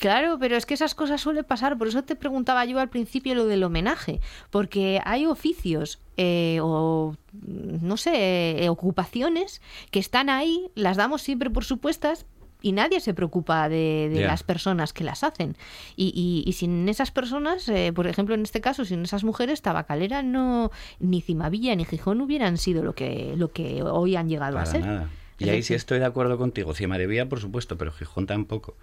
[0.00, 1.76] Claro, pero es que esas cosas suelen pasar.
[1.76, 4.20] Por eso te preguntaba yo al principio lo del homenaje.
[4.50, 7.14] Porque hay oficios eh, o,
[7.46, 9.60] no sé, eh, ocupaciones
[9.90, 12.26] que están ahí, las damos siempre por supuestas.
[12.62, 15.56] Y nadie se preocupa de, de las personas que las hacen.
[15.96, 19.62] Y, y- y sin esas personas, eh, por ejemplo, en este caso, sin esas mujeres,
[19.62, 24.58] Tabacalera no, ni Cimavilla ni Gijón hubieran sido lo que, lo que hoy han llegado
[24.58, 24.80] a ser.
[24.84, 25.08] nada.
[25.38, 26.74] Y Es ahí sí estoy de acuerdo contigo.
[26.74, 28.76] Cimarevía, por supuesto, pero Gijón tampoco.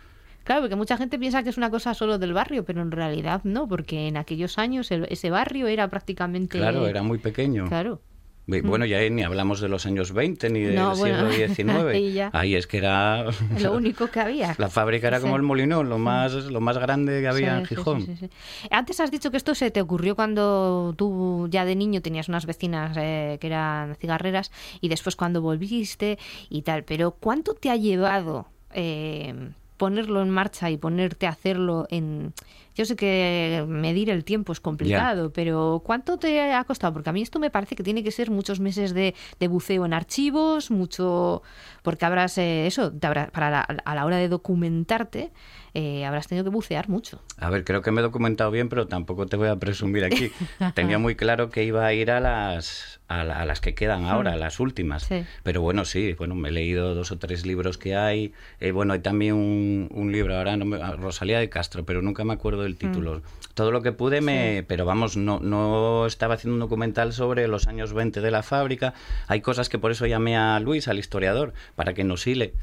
[0.44, 3.42] Claro, porque mucha gente piensa que es una cosa solo del barrio, pero en realidad
[3.44, 6.58] no, porque en aquellos años el- ese barrio era prácticamente...
[6.58, 7.66] Claro, era muy pequeño.
[7.68, 8.02] Claro.
[8.50, 11.70] Ve- Bueno, ya ni hablamos de los años 20 ni del No, bueno, siglo XIX.
[11.94, 12.30] ahí ya.
[12.34, 13.26] Ahí es que era...
[13.62, 14.56] Lo único que había.
[14.58, 15.24] La fábrica era Sí.
[15.24, 18.02] como el molinón, lo más, lo más grande que había Sí, en Gijón.
[18.06, 18.68] sí, sí, sí.
[18.72, 22.46] Antes has dicho que esto se te ocurrió cuando tú ya de niño tenías unas
[22.46, 26.18] vecinas eh, que eran cigarreras y después cuando volviste
[26.50, 26.84] y tal.
[26.86, 29.34] Pero ¿cuánto te ha llevado eh,
[29.76, 32.34] ponerlo en marcha y ponerte a hacerlo en...
[32.78, 36.94] Yo sé que medir el tiempo es complicado, pero ¿cuánto te ha costado?
[36.94, 39.84] Porque a mí esto me parece que tiene que ser muchos meses de, de buceo
[39.86, 41.42] en archivos, mucho...
[41.82, 45.32] Porque habrás, eh, eso, te habrá- para la- a la hora de documentarte,
[45.74, 47.22] eh, habrás tenido que bucear mucho.
[47.38, 50.30] A ver, creo que me he documentado bien, pero tampoco te voy a presumir aquí.
[50.76, 54.06] Tenía muy claro que iba a ir a las, a, la- a las que quedan
[54.06, 55.04] ahora, a las últimas.
[55.04, 55.24] Sí.
[55.44, 58.34] Pero bueno, sí, bueno, me he leído dos o tres libros que hay.
[58.60, 62.24] Eh, bueno, hay también un, un libro ahora, no me- Rosalía de Castro, pero nunca
[62.26, 63.22] me acuerdo del título.
[63.54, 67.66] Todo lo que pude, me, pero vamos, no, no estaba haciendo un documental sobre los
[67.68, 68.94] años 20 de la fábrica.
[69.28, 72.54] Hay cosas que por eso llamé a Luis, al historiador, para que nos hile.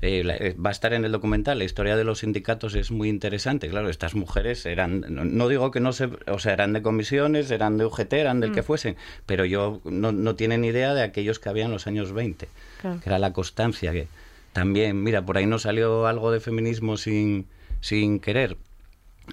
[0.00, 1.58] Eh, la- eh, va a estar en el documental.
[1.58, 3.68] La historia de los sindicatos es muy interesante.
[3.68, 7.50] Claro, estas mujeres eran, no, no digo que no se, o sea, eran de comisiones,
[7.50, 8.94] eran de UGT, eran del que fuesen,
[9.26, 12.46] pero yo no, no tienen idea de aquellos que había en los años 20,
[12.80, 13.00] Claro.
[13.02, 13.90] que era la constancia.
[13.90, 14.06] que
[14.52, 17.46] También, mira, por ahí no salió algo de feminismo sin,
[17.80, 18.56] sin querer.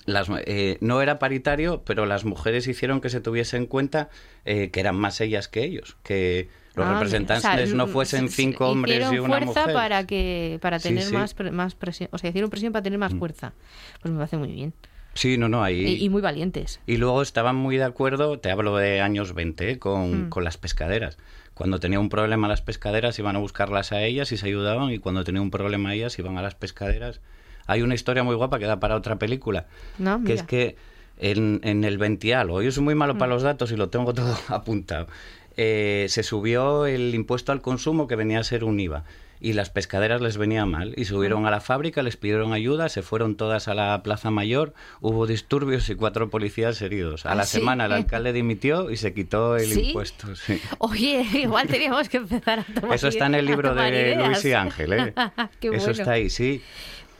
[0.06, 4.10] Las, eh, no era paritario, pero las mujeres hicieron que se tuviese en cuenta
[4.45, 8.30] eh, que eran más ellas que ellos, que los Ah, representantes o sea, no fuesen
[8.30, 9.73] cinco hombres y una fuerza mujer.
[9.73, 11.13] para que para tener sí.
[11.13, 11.17] Mm.
[11.17, 13.54] más más presión, o sea, hicieron presión para tener más fuerza.
[14.01, 14.73] Pues me parece muy bien.
[15.13, 15.86] Sí, no, no, ahí...
[15.86, 16.80] Y, y muy valientes.
[16.88, 19.77] Y luego estaban muy de acuerdo, te hablo de años 20, ¿eh?
[19.80, 20.30] con, Mm.
[20.30, 21.17] con las pescaderas.
[21.54, 24.99] Cuando tenía un problema las pescaderas iban a buscarlas a ellas y se ayudaban y
[24.99, 27.19] cuando tenía un problema ellas iban a las pescaderas.
[27.72, 29.66] Hay una historia muy guapa que da para otra película,
[29.98, 30.48] No, que es mira.
[30.48, 30.76] que
[31.20, 33.18] en, en el 20 y algo, yo soy muy malo Mm.
[33.18, 35.08] para los datos y lo tengo todo apuntado,
[35.58, 39.04] eh, se subió el impuesto al consumo que venía a ser un IVA
[39.44, 43.02] y las pescaderas les venía mal y subieron a la fábrica, les pidieron ayuda, se
[43.02, 47.26] fueron todas a la Plaza Mayor, hubo disturbios y cuatro policías heridos.
[47.26, 47.58] A ¿Ah, la sí?
[47.58, 49.80] semana el alcalde dimitió y se quitó el ¿Sí?
[49.88, 50.36] impuesto.
[50.36, 50.62] sí.
[50.78, 54.28] Oye, igual teníamos que empezar a tomar Eso está en el libro de ideas.
[54.28, 55.14] Luis y Ángel, ¿eh?
[55.60, 55.92] Qué Eso bueno.
[55.92, 56.62] está ahí, sí.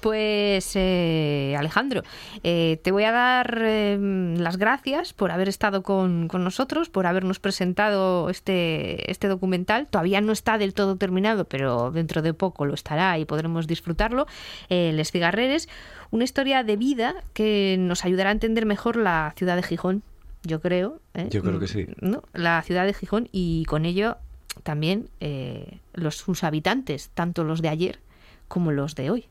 [0.02, 2.04] Pues eh, Alejandro,
[2.44, 3.98] eh, te voy a dar eh,
[4.38, 9.88] las gracias por haber estado con, con nosotros, por habernos presentado este, este documental.
[9.88, 14.26] Todavía no está del todo terminado, pero dentro de poco lo estará y podremos disfrutarlo.
[14.70, 15.70] Les Cigarreres,
[16.10, 20.04] una historia de vida que nos ayudará a entender mejor la ciudad de Gijón,
[20.44, 21.00] yo creo.
[21.14, 21.28] ¿eh?
[21.30, 21.88] Yo creo que sí.
[22.00, 22.24] ¿no?
[22.34, 24.18] La ciudad de Gijón y con ello
[24.64, 28.00] también eh, los, sus habitantes, tanto los de ayer
[28.48, 29.26] como los de hoy.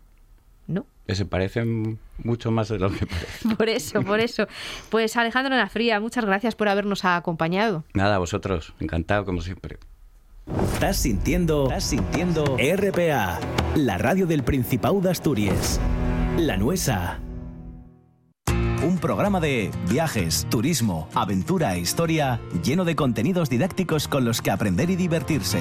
[1.15, 3.49] Se parecen mucho más de lo que parece.
[3.57, 4.47] Por eso, por eso.
[4.91, 7.85] Pues Alejandro Nafría, muchas gracias por habernos acompañado.
[7.95, 9.79] Nada, vosotros, encantado como siempre.
[10.75, 13.39] Estás sintiendo, estás sintiendo RPA,
[13.77, 15.81] la radio del Principado de Asturias.
[16.39, 17.21] La Nuesa.
[18.83, 24.51] Un programa de viajes, turismo, aventura e historia lleno de contenidos didácticos con los que
[24.51, 25.61] aprender y divertirse.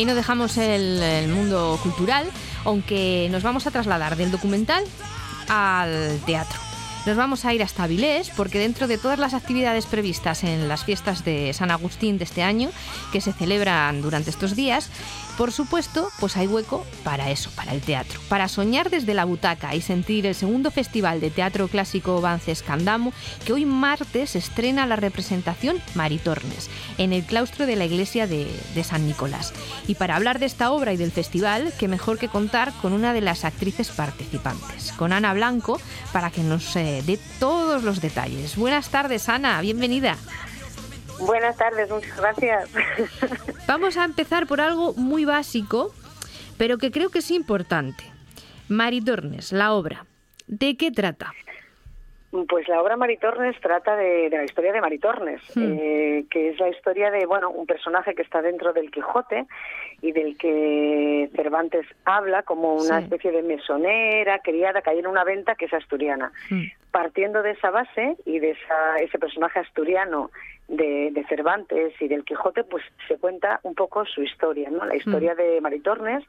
[0.00, 2.26] Y no dejamos el, el mundo cultural,
[2.64, 4.82] aunque nos vamos a trasladar del documental
[5.46, 6.58] al teatro.
[7.04, 10.84] Nos vamos a ir hasta Avilés porque dentro de todas las actividades previstas en las
[10.84, 12.70] fiestas de San Agustín de este año,
[13.12, 14.88] que se celebran durante estos días,
[15.40, 19.74] por supuesto, pues hay hueco para eso, para el teatro, para soñar desde la butaca
[19.74, 23.14] y sentir el segundo festival de teatro clásico Vances Candamo,
[23.46, 28.50] que hoy martes estrena la representación Maritornes en el claustro de la iglesia de,
[28.84, 29.54] San Nicolás.
[29.88, 33.14] Y para hablar de esta obra y del festival, qué mejor que contar con una
[33.14, 35.80] de las actrices participantes, con Ana Blanco,
[36.12, 38.56] para que nos eh, dé todos los detalles.
[38.56, 40.18] Buenas tardes, Ana, bienvenida.
[41.26, 42.70] Buenas tardes, muchas gracias.
[43.68, 45.92] Vamos a empezar por algo muy básico,
[46.58, 48.04] pero que creo que es importante.
[48.68, 50.04] Maritornes, la obra.
[50.46, 51.32] ¿De qué trata?
[52.48, 55.76] Pues la obra Maritornes trata de, de la historia de Maritornes, Hmm.
[55.80, 59.46] eh, que es la historia de bueno un personaje que está dentro del Quijote
[60.00, 63.04] y del que Cervantes habla como una Sí.
[63.04, 66.30] especie de mesonera, criada, que hay en una venta que es asturiana.
[66.50, 66.66] Mm.
[66.92, 70.30] Partiendo de esa base y de esa, ese personaje asturiano
[70.70, 74.84] de, de Cervantes y del Quijote, pues se cuenta un poco su historia, ¿no?
[74.84, 76.24] La historia de Maritornes,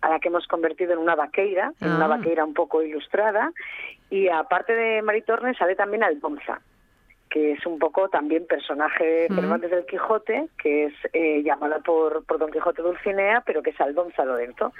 [0.00, 2.08] a la que hemos convertido en una vaqueira, en una Ah.
[2.08, 3.52] vaqueira un poco ilustrada,
[4.10, 6.60] y aparte de Maritornes sale también Aldonza
[7.34, 9.34] que es un poco también personaje Mm.
[9.34, 13.80] Cervantes del Quijote, que es eh, llamada por, por Don Quijote Dulcinea, pero que es
[13.80, 14.72] Aldonza Lorenzo.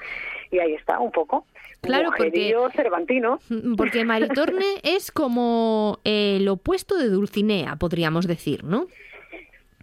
[0.52, 1.46] Y ahí está, un poco.
[1.82, 3.40] Claro, porque- cervantino.
[3.76, 8.86] Porque Maritorne es como el opuesto de Dulcinea, podríamos decir, ¿no?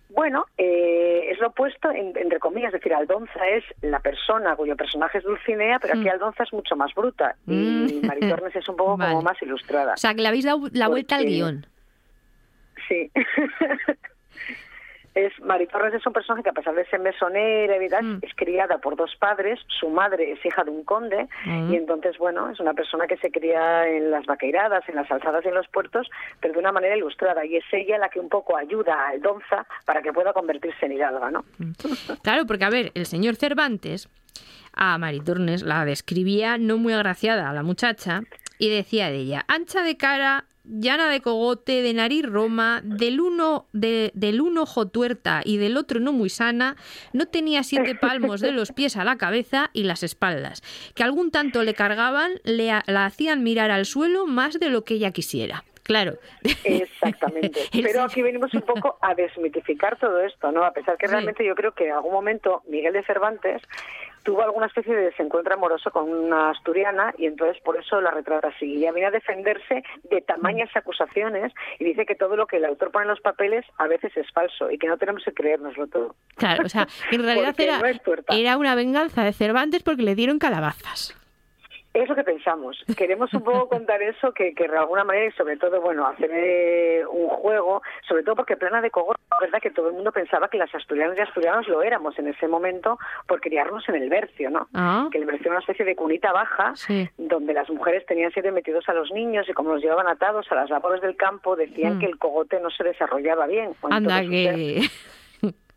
[0.10, 4.76] Bueno, eh, es lo opuesto, en- entre comillas, es decir, Aldonza es la persona cuyo
[4.76, 6.10] personaje es Dulcinea, pero aquí Mm.
[6.10, 7.52] Aldonza es mucho más bruta y
[8.02, 8.06] Mm.
[8.08, 9.12] Maritornes es un poco Vale.
[9.12, 9.94] como más ilustrada.
[9.94, 11.66] O sea, que le habéis dado la vuelta al guion.
[12.88, 13.12] Sí.
[15.14, 18.20] es Maritornes es un personaje que a pesar de ser mesonera y Mm.
[18.22, 21.74] es criada por dos padres, su madre es hija de un conde Mm.
[21.74, 25.44] y entonces bueno, es una persona que se cría en las vaqueiradas, en las alzadas
[25.44, 28.30] y en los puertos, pero de una manera ilustrada y es ella la que un
[28.30, 31.44] poco ayuda a Aldonza para que pueda convertirse en hidalga, ¿no?
[32.24, 34.08] Claro, porque a ver, el señor Cervantes
[34.74, 38.22] a Maritornes la describía no muy agraciada a la muchacha
[38.58, 43.68] y decía de ella, ancha de cara, llana de cogote, de nariz roma, del uno,
[43.74, 46.78] de, del uno ojo tuerta y del otro no muy sana,
[47.14, 50.64] no tenía siete palmos de los pies a la cabeza y las espaldas,
[50.96, 54.94] que algún tanto le cargaban, le, la hacían mirar al suelo más de lo que
[54.96, 55.64] ella quisiera.
[55.84, 56.20] Claro.
[56.64, 57.62] Exactamente.
[57.72, 60.64] Pero aquí venimos un poco a desmitificar todo esto, ¿no?
[60.64, 61.12] A pesar que Sí.
[61.12, 63.62] realmente yo creo que en algún momento Miguel de Cervantes
[64.24, 68.50] tuvo alguna especie de desencuentro amoroso con una asturiana y entonces por eso la retrata
[68.50, 68.66] así.
[68.66, 72.66] Y ella viene a defenderse de tamañas acusaciones y dice que todo lo que el
[72.66, 75.88] autor pone en los papeles a veces es falso y que no tenemos que creérnoslo
[75.88, 76.16] todo.
[76.36, 80.40] Claro, o sea, en realidad era, no era una venganza de Cervantes porque le dieron
[80.40, 81.21] calabazas.
[81.94, 82.82] Es lo que pensamos.
[82.98, 86.30] Queremos un poco contar eso, que, que de alguna manera, y sobre todo, bueno, hacer
[86.34, 90.12] eh, un juego, sobre todo porque Plana de Cogot, es verdad que todo el mundo
[90.12, 94.10] pensaba que las asturianas y asturianos lo éramos en ese momento por criarnos en el
[94.10, 94.68] bercio, ¿no?
[94.74, 95.08] Ah.
[95.12, 97.10] Que el bercio era una especie de cunita baja, Sí.
[97.18, 100.56] donde las mujeres tenían siempre metidos a los niños y como los llevaban atados a
[100.56, 102.00] las labores del campo, decían Mm.
[102.00, 103.72] que el cogote no se desarrollaba bien.
[103.90, 104.82] Anda, que...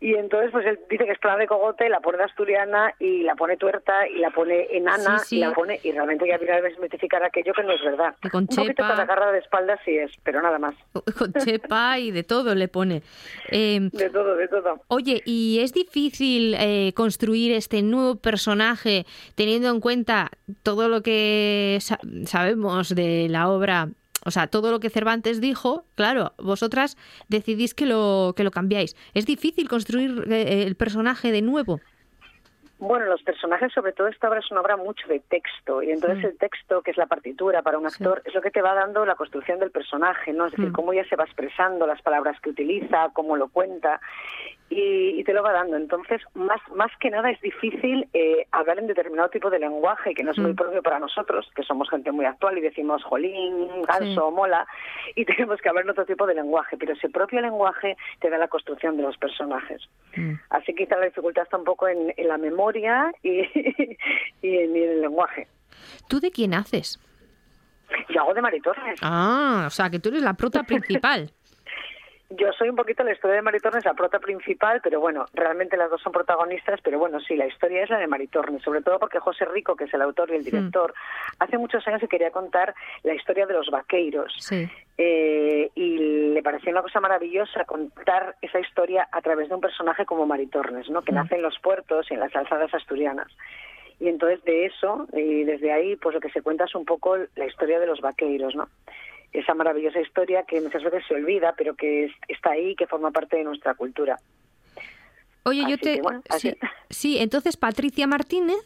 [0.01, 3.23] Y entonces, pues él dice que es plana de cogote, la pone de asturiana y
[3.23, 5.35] la pone tuerta y la pone enana Sí, sí.
[5.37, 8.13] y la pone, y realmente ya viene a desmitificar aquello que no es verdad.
[8.23, 8.87] Y con Un poquito chepa.
[8.89, 10.75] para agarrar de espaldas sí es, pero nada más.
[11.17, 13.01] Con chepa y de todo le pone.
[13.51, 14.81] Eh, De todo, de todo.
[14.89, 19.05] oye, ¿y es difícil eh, construir este nuevo personaje
[19.35, 20.29] teniendo en cuenta
[20.63, 23.89] todo lo que sa- sabemos de la obra?
[24.25, 26.97] O sea, todo lo que Cervantes dijo, claro, vosotras
[27.29, 28.95] decidís que lo, que lo cambiáis.
[29.13, 31.79] ¿Es difícil construir eh, el personaje de nuevo?
[32.77, 36.25] Bueno, los personajes, sobre todo esta obra es una obra mucho de texto y entonces
[36.25, 38.03] el texto, que es la partitura para un Sí.
[38.03, 40.47] actor, es lo que te va dando la construcción del personaje, ¿no?
[40.47, 40.73] Es decir, Mm.
[40.73, 44.01] cómo ella se va expresando, las palabras que utiliza, cómo lo cuenta
[44.69, 45.77] y, y te lo va dando.
[45.77, 50.23] Entonces, más, más que nada es difícil eh, hablar en determinado tipo de lenguaje que
[50.23, 50.55] no es muy Mm.
[50.55, 54.35] propio para nosotros, que somos gente muy actual y decimos jolín, ganso, Sí.
[54.35, 54.67] mola,
[55.15, 58.37] y tenemos que hablar en otro tipo de lenguaje, pero ese propio lenguaje te da
[58.37, 59.81] la construcción de los personajes.
[60.15, 60.33] Mm.
[60.49, 63.41] Así que quizá la dificultad está un poco en, en la memoria y,
[64.41, 65.47] y, en, y en el lenguaje.
[66.09, 66.99] ¿Tú de quién haces?
[68.09, 68.99] Yo hago de Mari Torres.
[69.03, 71.29] Ah, o sea, que tú eres la prota principal.
[72.31, 75.77] Yo soy un poquito la historia de Mari Torres, la prota principal, pero bueno, realmente
[75.77, 78.81] las dos son protagonistas, pero bueno, sí, la historia es la de Mari Torres, sobre
[78.81, 80.93] todo porque José Rico, que es el autor y el director,
[81.37, 84.33] hace muchos años que quería contar la historia de los vaqueiros.
[84.39, 84.67] Sí.
[84.97, 85.97] Eh, y
[86.33, 90.89] le pareció una cosa maravillosa contar esa historia a través de un personaje como Maritornes,
[90.89, 91.03] ¿no?
[91.03, 91.15] que Mm.
[91.15, 93.27] nace en los puertos y en las alzadas asturianas.
[93.99, 97.17] Y entonces de eso, y desde ahí, pues lo que se cuenta es un poco
[97.35, 98.67] la historia de los vaqueiros, ¿no?
[99.39, 102.87] Esa maravillosa historia que muchas veces se olvida, pero que es- está ahí y que
[102.87, 104.17] forma parte de nuestra cultura.
[105.43, 105.95] Oye, yo te...
[105.95, 106.57] que, bueno, sí, así-
[106.89, 108.57] sí, entonces Patricia Martínez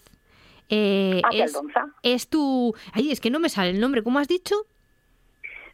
[0.69, 1.53] eh, Hacia es,
[2.03, 2.73] es tu...
[2.93, 4.55] Ay, es que no me sale el nombre, ¿cómo has dicho?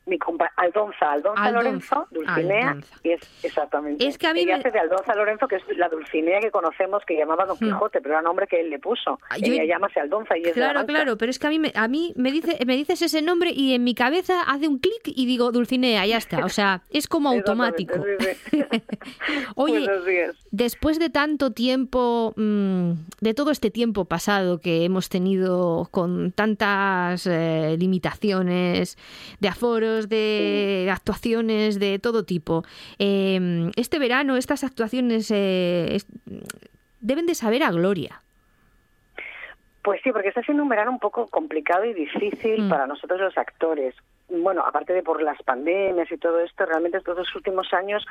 [0.08, 2.96] Mi compa Aldonza, Aldonza, Aldonza, Lorenzo, Dulcinea, Aldonza.
[3.04, 4.08] y es exactamente.
[4.08, 6.52] Es que a mí Ella me- hace de Aldonza Lorenzo, que es la Dulcinea que
[6.52, 7.66] conocemos, que llamaba Don Hmm.
[7.66, 9.20] Quijote, pero era nombre que él le puso.
[9.30, 11.72] Ah, yo- Ella llámase Aldonza y es Claro, claro, pero es que a mí, me,
[11.74, 15.02] a mí me, dice, me dices ese nombre y en mi cabeza hace un clic
[15.06, 16.46] y digo Dulcinea, ya está.
[16.46, 17.96] O sea, es como automático.
[17.96, 18.86] Exactamente, sí, sí.
[19.56, 19.88] Oye.
[20.52, 22.92] Después de tanto tiempo, mm,
[23.22, 28.98] de todo este tiempo pasado que hemos tenido con tantas eh, limitaciones
[29.40, 32.64] de aforo de actuaciones de todo tipo.
[33.00, 36.08] Eh, este verano, estas actuaciones eh, es-
[37.02, 38.22] deben de saber a gloria.
[39.84, 42.70] Pues sí, porque está siendo un verano un poco complicado y difícil Mm.
[42.70, 43.94] para nosotros los actores.
[44.30, 48.04] Bueno, aparte de por las pandemias y todo esto, realmente estos dos últimos años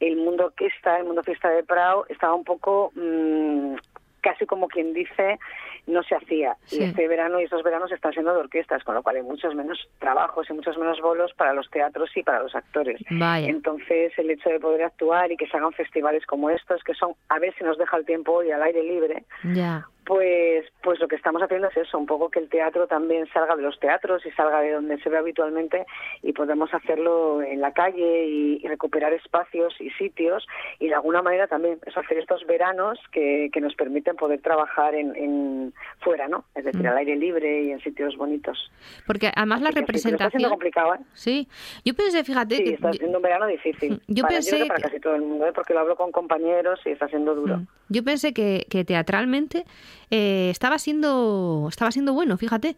[0.00, 3.74] el mundo orquesta, el mundo fiesta de Prado estaba un poco mm,
[4.22, 5.38] casi como quien dice
[5.86, 6.56] no se hacía.
[6.64, 6.80] Sí.
[6.80, 9.54] Y este verano y estos veranos están siendo de orquestas, con lo cual hay muchos
[9.54, 13.00] menos trabajos y muchos menos bolos para los teatros y para los actores.
[13.10, 13.48] Vaya.
[13.48, 17.14] Entonces, el hecho de poder actuar y que se hagan festivales como estos, que son,
[17.28, 19.86] a ver si nos deja el tiempo hoy al aire libre, Ya.
[20.04, 23.54] Pues, pues lo que estamos haciendo es eso, un poco que el teatro también salga
[23.56, 25.86] de los teatros y salga de donde se ve habitualmente
[26.22, 30.46] y podemos hacerlo en la calle y, y recuperar espacios y sitios
[30.80, 34.94] y de alguna manera también es hacer estos veranos que, que nos permiten poder trabajar
[34.94, 36.44] en, en fuera, ¿no?
[36.54, 36.86] Es decir, Mm.
[36.86, 38.72] al aire libre y en sitios bonitos.
[39.06, 40.50] Porque además la Así sí, pero Está representación...
[40.50, 40.98] complicado, ¿eh?
[41.14, 41.48] Sí,
[41.84, 44.00] yo pensé, fíjate, Sí, que- está siendo un verano difícil.
[44.08, 45.52] Yo para, pensé que para casi todo el mundo, ¿eh?
[45.54, 47.58] porque lo hablo con compañeros y está siendo duro.
[47.58, 47.66] Mm.
[47.90, 49.64] Yo pensé que, que teatralmente
[50.10, 52.76] eh, estaba siendo estaba siendo bueno, fíjate.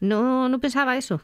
[0.00, 1.20] No, no pensaba eso.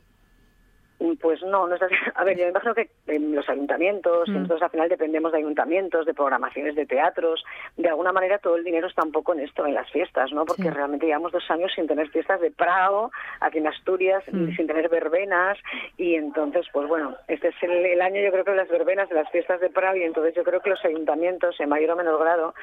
[0.99, 1.95] Mm, Pues no, no es así.
[2.15, 4.35] A ver, yo me imagino que en los ayuntamientos, Mm.
[4.35, 7.45] nosotros al final dependemos de ayuntamientos, de programaciones de teatros,
[7.77, 10.45] de alguna manera todo el dinero está un poco en esto, en las fiestas, ¿no?
[10.47, 10.71] Porque Sí.
[10.71, 13.11] realmente llevamos dos años sin tener fiestas de Prado,
[13.41, 14.55] aquí en Asturias, Mm.
[14.57, 15.59] sin tener verbenas,
[15.97, 19.09] y entonces, pues bueno, este es el, el año yo creo que de las verbenas,
[19.09, 21.97] de las fiestas de Prado, y entonces yo creo que los ayuntamientos, en mayor o
[21.97, 22.55] menor grado,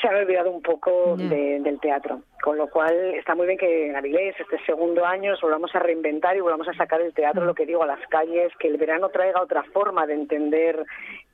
[0.00, 2.20] se han olvidado un poco de- del teatro.
[2.42, 5.78] Con lo cual está muy bien que en Avilés, este segundo año, nos volvamos a
[5.78, 8.76] reinventar y volvamos a sacar el teatro, lo que digo, a las calles, que el
[8.76, 10.84] verano traiga otra forma de entender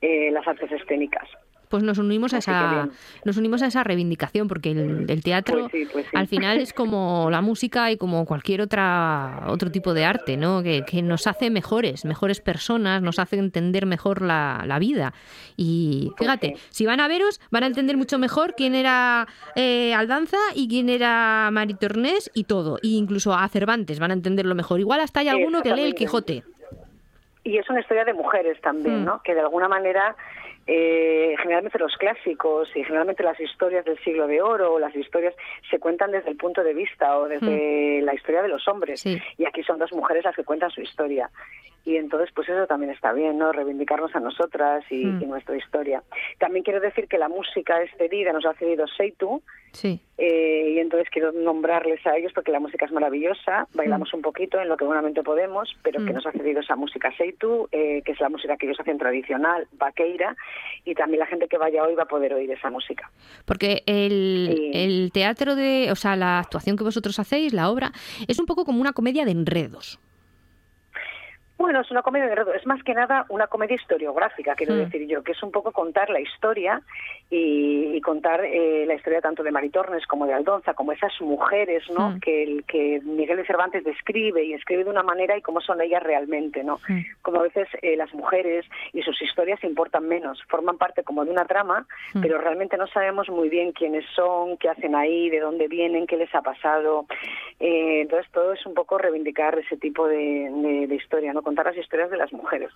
[0.01, 1.27] eh, las artes escénicas.
[1.73, 2.87] Pues nos unimos a Así que esa
[3.25, 6.11] nos unimos a esa reivindicación porque el, el teatro Pues sí, pues sí.
[6.15, 10.61] al final es como la música y como cualquier otra otro tipo de arte, ¿no?
[10.61, 15.15] Que, que nos hace mejores, mejores personas, nos hace entender mejor la, la vida.
[15.57, 16.61] Y Pues fíjate, sí.
[16.69, 20.89] si van a veros, van a entender mucho mejor quién era eh, Aldanza y quién
[20.89, 22.77] era Mari Tornés y todo.
[22.83, 24.79] E incluso a Cervantes van a entenderlo mejor.
[24.79, 25.95] Igual hasta hay alguno que lee el.
[25.95, 26.43] Quijote.
[27.45, 29.05] Y es una historia de mujeres también, Mm.
[29.05, 29.21] ¿no?
[29.23, 30.15] Que de alguna manera,
[30.65, 35.33] eh, generalmente los clásicos y generalmente las historias del siglo de oro o las historias
[35.69, 39.01] se cuentan desde el punto de vista o desde la historia de los hombres.
[39.01, 39.21] Sí.
[39.37, 41.29] Y aquí son dos mujeres las que cuentan su historia.
[41.85, 43.51] Y entonces, pues eso también está bien, ¿no?
[43.51, 45.21] Reivindicarnos a nosotras y, Mm.
[45.23, 46.01] y nuestra historia.
[46.39, 49.41] También quiero decir que la música este día nos ha cedido Seitu,
[49.73, 49.99] Sí.
[50.19, 54.61] eh, y entonces quiero nombrarles a ellos porque la música es maravillosa, bailamos un poquito
[54.61, 56.15] en lo que buenamente podemos, pero que Mm.
[56.15, 59.67] nos ha cedido esa música Seitu, eh, que es la música que ellos hacen tradicional,
[59.73, 60.35] vaqueira,
[60.85, 63.09] y también la gente que vaya hoy va a poder oír esa música.
[63.45, 64.71] Porque el, Sí.
[64.73, 67.91] el teatro de, o sea, la actuación que vosotros hacéis, la obra,
[68.27, 69.99] es un poco como una comedia de enredos.
[71.63, 74.79] Bueno, es una comedia de enredo, es más que nada una comedia historiográfica, quiero Mm.
[74.79, 76.81] decir yo, que es un poco contar la historia
[77.29, 81.81] y, y contar eh, la historia tanto de Maritornes como de Aldonza, como esas mujeres,
[81.89, 82.09] ¿no?
[82.09, 82.19] Mm.
[82.19, 85.79] Que, el, que Miguel de Cervantes describe y escribe de una manera y cómo son
[85.79, 86.81] ellas realmente, ¿no?
[86.89, 86.99] Mm.
[87.21, 91.31] Como a veces eh, las mujeres y sus historias importan menos, forman parte como de
[91.31, 91.87] una trama,
[92.21, 96.17] pero realmente no sabemos muy bien quiénes son, qué hacen ahí, de dónde vienen, qué
[96.17, 97.05] les ha pasado.
[97.61, 101.41] Eh, entonces todo es un poco reivindicar ese tipo de, de- de historia, ¿no?
[101.53, 102.71] Contar las historias de las mujeres.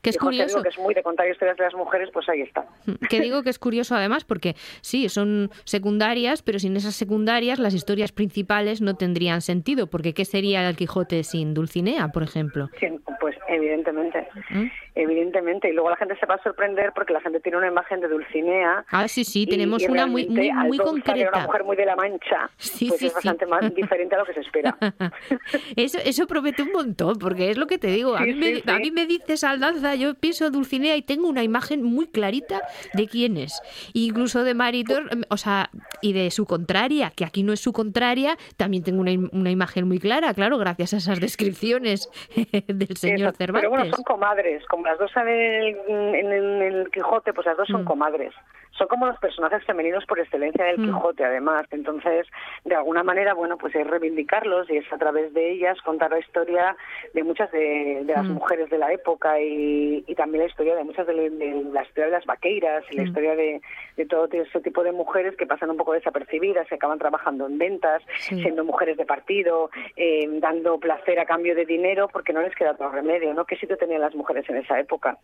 [0.00, 0.46] Que es Y curioso.
[0.46, 2.64] digo que es muy de contar historias de las mujeres, pues ahí está.
[3.10, 7.74] Que digo que es curioso además porque sí, son secundarias, pero sin esas secundarias las
[7.74, 12.68] historias principales no tendrían sentido, porque ¿qué sería el Quijote sin Dulcinea, por ejemplo?
[12.78, 12.86] Sí,
[13.20, 14.66] pues evidentemente, ¿Mm?
[14.94, 15.68] evidentemente.
[15.68, 18.06] Y luego la gente se va a sorprender porque la gente tiene una imagen de
[18.08, 18.84] Dulcinea.
[18.90, 21.30] Ah, sí, sí, tenemos y una muy, muy, concreta.
[21.34, 23.16] una mujer muy de la Mancha, Sí, pues sí, es sí.
[23.16, 24.76] bastante más diferente a lo que se espera.
[25.76, 28.11] Eso, eso promete un montón, porque es lo que te digo.
[28.16, 31.28] A, Sí, mí, me, sí, a mí me dices Aldanza, yo pienso Dulcinea y tengo
[31.28, 32.62] una imagen muy clarita
[32.94, 33.60] de quién es.
[33.92, 38.36] Incluso de Maritor, o sea, y de su contraria, que aquí no es su contraria,
[38.56, 42.08] también tengo una, una imagen muy clara, claro, gracias a esas descripciones
[42.66, 43.38] del señor Exacto.
[43.38, 43.68] Cervantes.
[43.68, 44.64] Pero bueno, son comadres.
[44.66, 47.82] Como las dos salen en el, en el- en el Quijote, pues las dos son
[47.82, 47.86] Mm.
[47.86, 48.32] comadres.
[48.78, 50.84] Son como los personajes femeninos por excelencia del Mm.
[50.84, 51.66] Quijote, además.
[51.70, 52.26] Entonces,
[52.64, 56.18] de alguna manera, bueno, pues es reivindicarlos y es a través de ellas contar la
[56.18, 56.76] historia
[57.14, 58.32] de muchas de, de las Mm.
[58.32, 62.06] mujeres de la época y, y también la historia de muchas de, de la historia
[62.06, 63.06] de las vaqueiras y la Mm.
[63.06, 63.60] historia de,
[64.08, 68.02] todo ese tipo de mujeres que pasan un poco desapercibidas, que acaban trabajando en ventas,
[68.18, 68.40] Sí.
[68.42, 72.72] siendo mujeres de partido, eh, dando placer a cambio de dinero porque no les queda
[72.72, 73.44] otro remedio, ¿no?
[73.44, 75.18] ¿Qué sitio tenían las mujeres en esa época?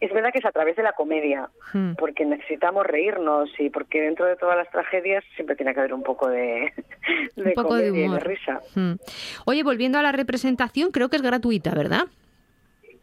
[0.00, 1.94] Es verdad que es a través de la comedia, Mm.
[1.96, 6.02] porque necesitamos reírnos y porque dentro de todas las tragedias siempre tiene que haber un
[6.04, 6.72] poco de,
[7.36, 8.18] de Un poco de y humor.
[8.22, 8.60] de risa.
[8.76, 8.92] Mm.
[9.46, 12.04] Oye, volviendo a la representación, creo que es gratuita, ¿verdad?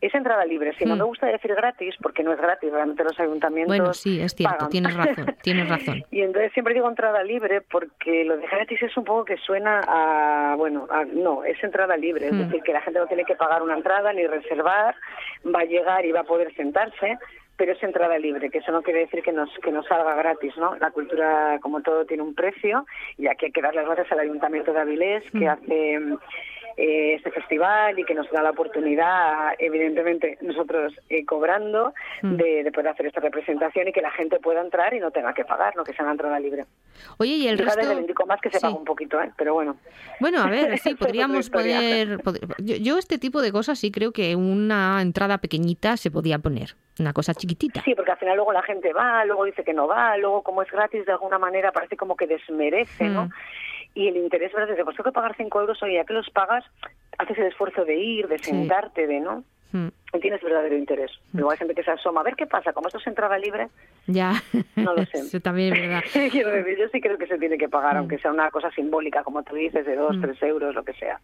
[0.02, 0.74] es entrada libre.
[0.78, 1.00] Si no Mm.
[1.00, 3.68] me gusta decir gratis, porque no es gratis, realmente los ayuntamientos.
[3.78, 4.70] Bueno, sí, es cierto, pagan.
[4.72, 6.04] tienes razón, tienes razón.
[6.10, 9.82] Y entonces siempre digo entrada libre porque lo de gratis es un poco que suena
[9.86, 12.40] a, bueno, a- no, es entrada libre, es Mm.
[12.48, 14.96] decir, que la gente no tiene que pagar una entrada ni reservar,
[15.54, 17.18] va a llegar y va a poder sentarse,
[17.60, 20.56] pero es entrada libre, que eso no quiere decir que nos, que nos salga gratis,
[20.56, 20.78] ¿no?
[20.78, 22.86] La cultura, como todo, tiene un precio
[23.18, 25.50] y aquí hay que dar las gracias al Ayuntamiento de Avilés que Mm.
[25.50, 26.00] hace
[26.82, 32.36] eh, este festival y que nos da la oportunidad, evidentemente nosotros eh, cobrando, Mm.
[32.38, 35.34] de, de poder hacer esta representación y que la gente pueda entrar y no tenga
[35.34, 36.66] que pagar, no que sea una entrada libre.
[37.18, 37.82] Oye, y el Yo resto...
[37.82, 38.62] reivindico más que se Sí.
[38.66, 39.32] paga un poquito, ¿eh?
[39.38, 39.78] pero bueno.
[40.20, 41.76] Bueno, a ver, sí, podríamos historia.
[41.78, 42.18] poner...
[42.20, 46.40] pod- Yo, yo este tipo de cosas sí creo que una entrada pequeñita se podía
[46.40, 47.82] poner, una cosa chiquitita.
[47.84, 50.62] Sí, porque al final luego la gente va, luego dice que no va, luego como
[50.62, 53.26] es gratis de alguna manera parece como que desmerece, ¿no?
[53.26, 53.30] Mm.
[53.96, 54.76] Y el interés, ¿verdad?
[54.84, 56.64] Pues tengo que pagar 5 euros, oye, ya que los pagas,
[57.18, 59.44] haces el esfuerzo de ir, de sentarte, de, ¿no?
[59.72, 61.12] Mm, Y tienes verdadero interés.
[61.34, 63.68] Luego hay gente que se asoma, a ver qué pasa, como esto es entrada libre,
[64.08, 64.34] Ya,
[64.76, 65.20] No lo sé.
[65.20, 66.04] eso también es verdad.
[66.32, 67.98] quiero decir, yo sí creo que se tiene que pagar, Mm.
[67.98, 70.22] aunque sea una cosa simbólica, como tú dices, de 2, Mm.
[70.22, 71.20] 3 euros, lo que sea.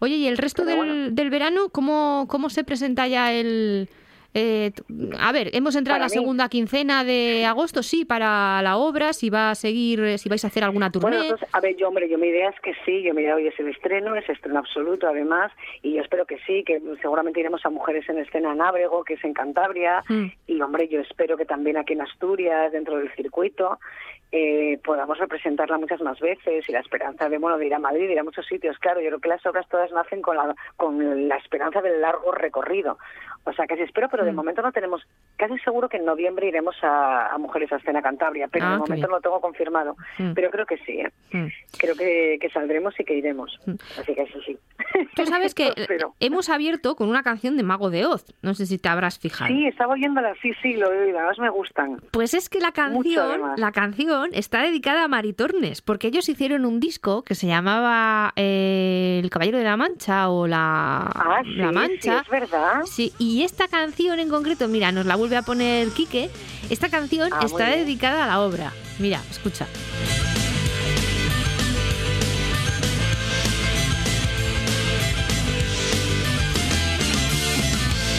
[0.00, 1.10] Oye, ¿y el resto del, bueno.
[1.10, 3.88] del verano cómo, cómo se presenta ya el...
[4.34, 4.72] eh,
[5.18, 8.76] a ver, hemos entrado Para a la mí- segunda quincena de agosto, sí, para la
[8.76, 11.22] obra, si va a seguir, eh, si vais a hacer alguna Bueno, tournée.
[11.28, 13.46] entonces, a ver, yo, hombre, yo mi idea es que sí, yo mi idea hoy
[13.46, 15.52] es el estreno, es estreno absoluto además,
[15.82, 19.14] y yo espero que sí, que seguramente iremos a Mujeres en Escena en Ábrego, que
[19.14, 20.26] es en Cantabria, Mm.
[20.46, 23.78] y hombre, yo espero que también aquí en Asturias, dentro del circuito,
[24.32, 28.06] eh, podamos representarla muchas más veces y la esperanza de, bueno, de ir a Madrid,
[28.06, 28.78] de ir a muchos sitios.
[28.78, 32.32] Claro, yo creo que las obras todas nacen con la, con la esperanza del largo
[32.32, 32.98] recorrido.
[33.44, 34.36] O sea, sí espero, pero de Mm.
[34.36, 35.02] momento no tenemos,
[35.36, 38.74] casi seguro que en noviembre iremos a, a Mujeres a Escena Cantabria, pero Ah, de
[38.76, 39.96] qué momento no lo tengo confirmado.
[40.18, 40.32] Mm.
[40.32, 41.10] Pero creo que sí, ¿eh?
[41.32, 41.46] Mm.
[41.76, 43.58] creo que, que saldremos y que iremos.
[43.98, 44.56] Así que eso sí.
[45.16, 48.64] Tú sabes que Pero- hemos abierto con una canción de Mago de Oz, no sé
[48.66, 49.48] si te habrás fijado.
[49.52, 52.00] Sí, estaba oyéndola, sí, sí, lo he oído, además me gustan.
[52.12, 56.80] Pues es que la canción, la canción está dedicada a Maritornes, porque ellos hicieron un
[56.80, 61.68] disco que se llamaba eh, El Caballero de la Mancha o La, Ah, sí, la
[61.68, 62.20] sí, Mancha.
[62.20, 62.82] es verdad.
[62.84, 66.30] Sí, y esta canción en concreto, mira, nos la vuelve a poner Quique.
[66.70, 68.72] Esta canción Ah, está dedicada a la obra.
[68.98, 69.66] Mira, escucha.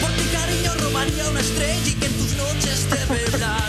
[0.00, 3.63] Por ti cariño robaría una estrella y que en tus noches te velara.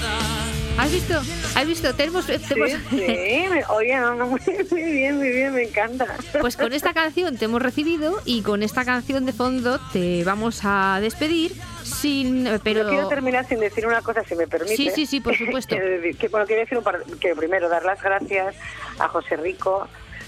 [0.85, 1.13] ¿Has visto?
[1.55, 1.95] ¿Has visto?
[1.95, 4.39] Tenemos, Sí, tenemos- sí, oye, no, no, muy,
[4.83, 6.05] bien, muy bien, me encanta.
[6.39, 10.61] Pues con esta canción te hemos recibido y con esta canción de fondo te vamos
[10.63, 12.47] a despedir sin...
[12.63, 12.83] Pero...
[12.83, 14.75] Yo quiero terminar sin decir una cosa, si me permite.
[14.77, 15.75] Sí, sí, sí, por supuesto.
[15.75, 18.55] Quiero decir que, bueno, quiero decir un par- que primero dar las gracias
[18.99, 19.87] a José Rico,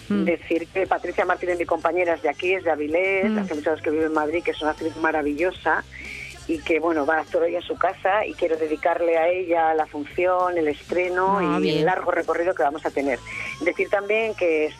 [0.09, 0.23] Mm.
[0.23, 3.39] decir que Patricia Martínez, mi compañera, es de aquí, es de Avilés, Mm.
[3.39, 5.83] hace muchos años que vive en Madrid, que es una actriz maravillosa
[6.47, 9.73] y que, bueno, va a estar hoy en su casa y quiero dedicarle a ella
[9.73, 11.77] la función, el estreno Ah, y bien.
[11.79, 13.19] el largo recorrido que vamos a tener.
[13.61, 14.73] Decir también que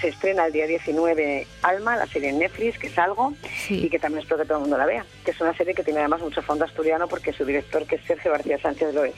[0.00, 3.34] se estrena el día 19 Alma, la serie en Netflix, que es algo,
[3.66, 3.84] Sí.
[3.84, 5.82] y que también espero que todo el mundo la vea, que es una serie que
[5.84, 9.14] tiene además mucho fondo asturiano porque su director, que es Sergio García Sánchez, lo es.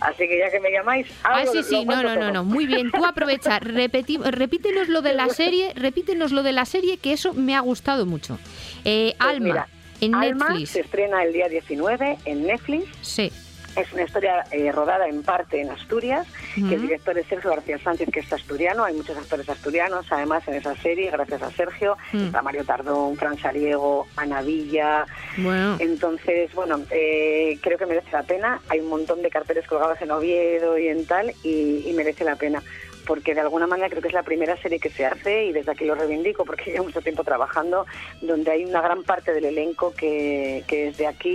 [0.00, 2.92] Así que ya que me llamáis, Ah, sí, sí, no, no, no, no, muy bien.
[2.92, 7.34] Tú aprovecha, repeti- repítenos lo de la serie, repítenos lo de la serie, que eso
[7.34, 8.38] me ha gustado mucho.
[8.84, 9.68] Eh, Pues Alma, mira,
[10.00, 10.70] en Alma Netflix.
[10.70, 12.88] se estrena el día 19 en Netflix.
[13.02, 13.32] Sí.
[13.76, 17.78] Es una historia eh, rodada en parte en Asturias, que el director es Sergio García
[17.78, 18.82] Sánchez, que es asturiano.
[18.82, 21.96] Hay muchos actores asturianos, además, en esa serie, gracias a Sergio.
[22.12, 22.26] Mm.
[22.26, 25.06] Está Mario Tardón, Fran Sariego, Ana Villa.
[25.36, 28.60] Bueno, Entonces, bueno, eh, creo que merece la pena.
[28.68, 32.34] Hay un montón de carteles colgados en Oviedo y en tal, y, y merece la
[32.34, 32.60] pena.
[33.08, 35.72] Porque de alguna manera creo que es la primera serie que se hace y desde
[35.72, 37.86] aquí lo reivindico porque llevo mucho tiempo trabajando,
[38.20, 41.30] donde hay una gran parte del elenco que, que es de aquí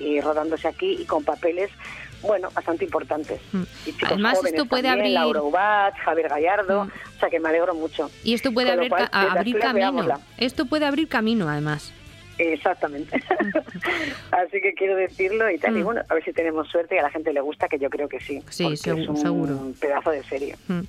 [0.00, 1.70] y rodándose aquí y con papeles,
[2.22, 3.40] bueno, bastante importantes.
[3.52, 3.62] Mm.
[3.86, 6.88] Y chicos Además, esto puede también, abrir- Laura Ubat, Javier Gallardo, Mm.
[7.16, 8.10] o sea que me alegro mucho.
[8.22, 9.74] y esto puede Con abrir, cual, abrir camino.
[9.74, 10.20] veámosla.
[10.36, 11.92] Esto puede abrir camino, además.
[12.38, 13.20] Exactamente.
[14.30, 15.76] Así que quiero decirlo y tal.
[15.76, 15.84] Y Mm.
[15.84, 18.08] bueno, a ver si tenemos suerte y a la gente le gusta, que yo creo
[18.08, 18.42] que sí.
[18.48, 19.72] Sí, porque segu- es un seguro.
[19.80, 20.56] pedazo de serie.
[20.68, 20.80] Mm.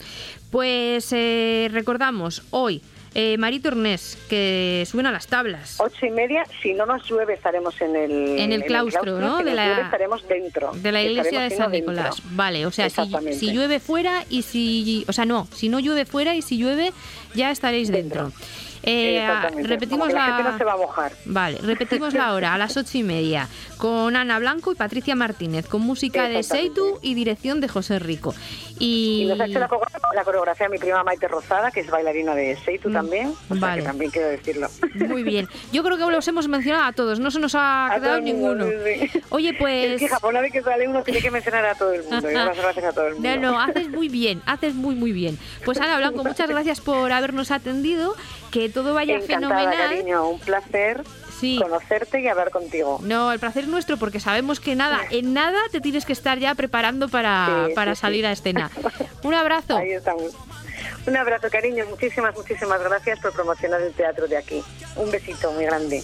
[0.51, 2.81] Pues eh, recordamos, hoy,
[3.15, 5.77] eh, Marito Ornés, que suben a las tablas.
[5.79, 9.37] Ocho y media, si no nos llueve, estaremos en el, En el claustro, ¿no?
[9.39, 10.71] Si de nos la, llueve, estaremos dentro.
[10.73, 11.91] de la iglesia de San dentro.
[11.93, 12.21] Nicolás.
[12.31, 13.01] Vale, o sea, si,
[13.33, 15.05] si llueve fuera y si...
[15.07, 16.91] O sea, no, si no llueve fuera y si llueve,
[17.33, 18.25] ya estaréis dentro.
[18.25, 18.39] Dentro.
[18.83, 19.27] Eh,
[19.63, 20.13] repetimos la...
[20.13, 20.25] la...
[20.25, 21.11] gente no se va a mojar.
[21.25, 23.47] Vale, repetimos la hora a las ocho y media
[23.79, 26.43] con Ana Blanco y Patricia Martínez, con música de.
[26.43, 28.35] Seitu y dirección de José Rico.
[28.77, 29.81] Y, Y nos ha hecho la, co-
[30.13, 33.29] la coreografía mi prima Maite Rosada, que es bailarina de Seitu también.
[33.29, 33.81] O sea Mm, vale.
[33.81, 34.67] que también quiero decirlo.
[34.95, 35.47] Muy bien.
[35.71, 38.65] Yo creo que los hemos mencionado a todos, no se nos ha A quedado mundo,
[38.65, 38.65] ninguno.
[38.85, 39.21] sí, sí.
[39.29, 39.99] Oye, Es pues...
[39.99, 42.29] que Japón, una vez que sale uno, tiene que mencionar a todo el mundo.
[42.29, 43.29] Y gracias a todo el mundo.
[43.29, 45.39] No, no, haces muy bien, haces muy, muy bien.
[45.63, 48.13] Pues Ana Blanco, muchas gracias por habernos atendido,
[48.51, 49.89] que todo vaya Encantada, fenomenal.
[49.89, 50.27] cariño.
[50.27, 51.03] Un placer
[51.39, 51.57] Sí.
[51.61, 52.99] conocerte y hablar contigo.
[53.01, 56.37] No, el placer es nuestro porque sabemos que nada, en nada te tienes que estar
[56.39, 58.25] ya preparando para, Sí, para sí, salir sí.
[58.27, 58.71] a escena.
[59.23, 59.77] Un abrazo.
[59.77, 60.33] Ahí estamos.
[61.07, 61.85] Un abrazo, cariño.
[61.89, 64.63] Muchísimas, muchísimas gracias por promocionar el teatro de aquí.
[64.95, 66.03] Un besito muy grande.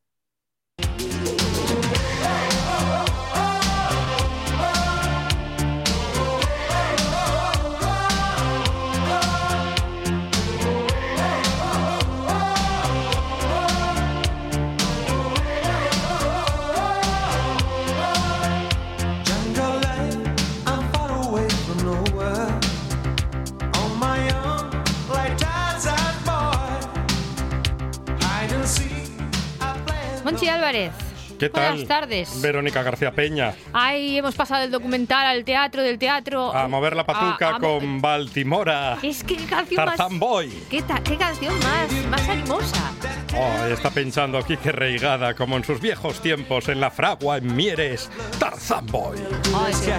[30.41, 30.91] Monchi Álvarez.
[31.37, 31.69] ¿Qué tal?
[31.73, 32.41] Buenas tardes.
[32.41, 33.53] Verónica García Peña.
[33.73, 36.51] Ahí hemos pasado del documental al teatro, del teatro.
[36.51, 38.97] A mover la patuca a- a mo- con Baltimora.
[39.03, 39.97] Es que qué canción más.
[39.97, 40.49] Tarzan Boy.
[40.67, 42.91] ¿Qué, ta- qué canción más, más animosa.
[43.37, 47.55] Oh, está pensando aquí que reigada, como en sus viejos tiempos, en la fragua, en
[47.55, 48.09] Mieres.
[48.39, 49.19] Tarzan Boy.
[49.55, 49.93] Ay, qué.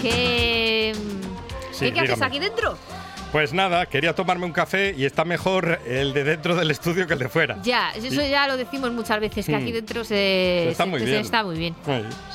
[0.00, 0.92] ¿Qué,
[1.72, 2.76] Sí, ¿qué, haces aquí dentro?
[3.32, 7.14] Pues nada, quería tomarme un café y está mejor el de dentro del estudio que
[7.14, 7.56] el de fuera.
[7.62, 11.06] Ya, eso ya lo decimos muchas veces, que aquí dentro se, Está se- muy se
[11.06, 11.20] bien.
[11.22, 11.74] está muy bien.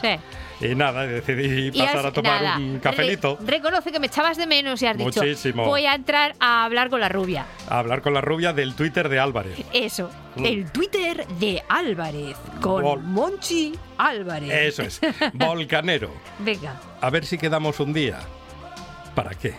[0.01, 0.65] Sí.
[0.65, 4.37] Y nada, decidí pasar has- a tomar nada, un cafelito, re- reconoce que me echabas
[4.37, 5.65] de menos y has dicho, Muchísimo.
[5.65, 7.45] voy a entrar a hablar con la rubia.
[7.69, 9.55] a hablar con la rubia del Twitter de Álvarez.
[9.73, 10.45] Eso, Mm.
[10.45, 14.49] el Twitter de Álvarez, con Vol- Monchi Álvarez.
[14.51, 14.99] Eso es,
[15.33, 16.09] volcanero.
[16.39, 16.81] Venga.
[17.01, 18.17] A ver si quedamos un día.
[19.13, 19.53] ¿Para qué?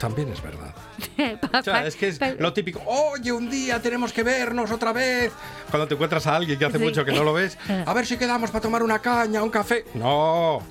[0.00, 0.74] También es verdad.
[1.52, 2.80] O sea, es que es lo típico.
[2.86, 5.30] Oye, un día tenemos que vernos otra vez.
[5.70, 6.84] Cuando te encuentras a alguien que hace Sí.
[6.84, 9.84] mucho que no lo ves, a ver si quedamos para tomar una caña, un café.
[9.94, 10.62] No,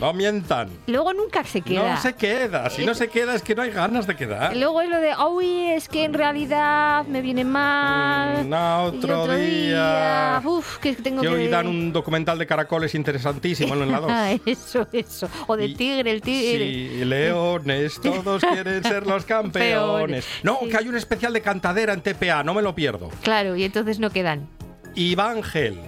[0.00, 0.68] no mientan.
[0.86, 1.94] Luego nunca se queda.
[1.94, 2.68] No se queda.
[2.70, 4.56] Si no se queda es que no hay ganas de quedar.
[4.56, 8.44] Luego es lo de, uy, es que en realidad me viene mal.
[8.44, 10.40] Mm, no, otro día.
[10.44, 11.34] Uf, que tengo Que que...
[11.34, 14.12] hoy dan un documental de caracoles interesantísimo en la 2.
[14.46, 15.28] eso, eso.
[15.46, 16.66] O de Y- tigre, el tigre.
[16.66, 20.26] Sí, leones, todos quieren ser los campeones.
[20.42, 23.10] No, que hay un especial de cantadera en TPA, no me lo pierdo.
[23.22, 24.48] Claro, y entonces no quedan.
[24.94, 25.78] Ivangel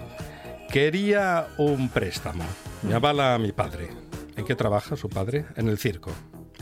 [0.71, 2.45] quería un préstamo.
[2.83, 3.89] Me avala a mi padre.
[4.37, 5.47] ¿En qué trabaja su padre?
[5.57, 6.13] En el circo.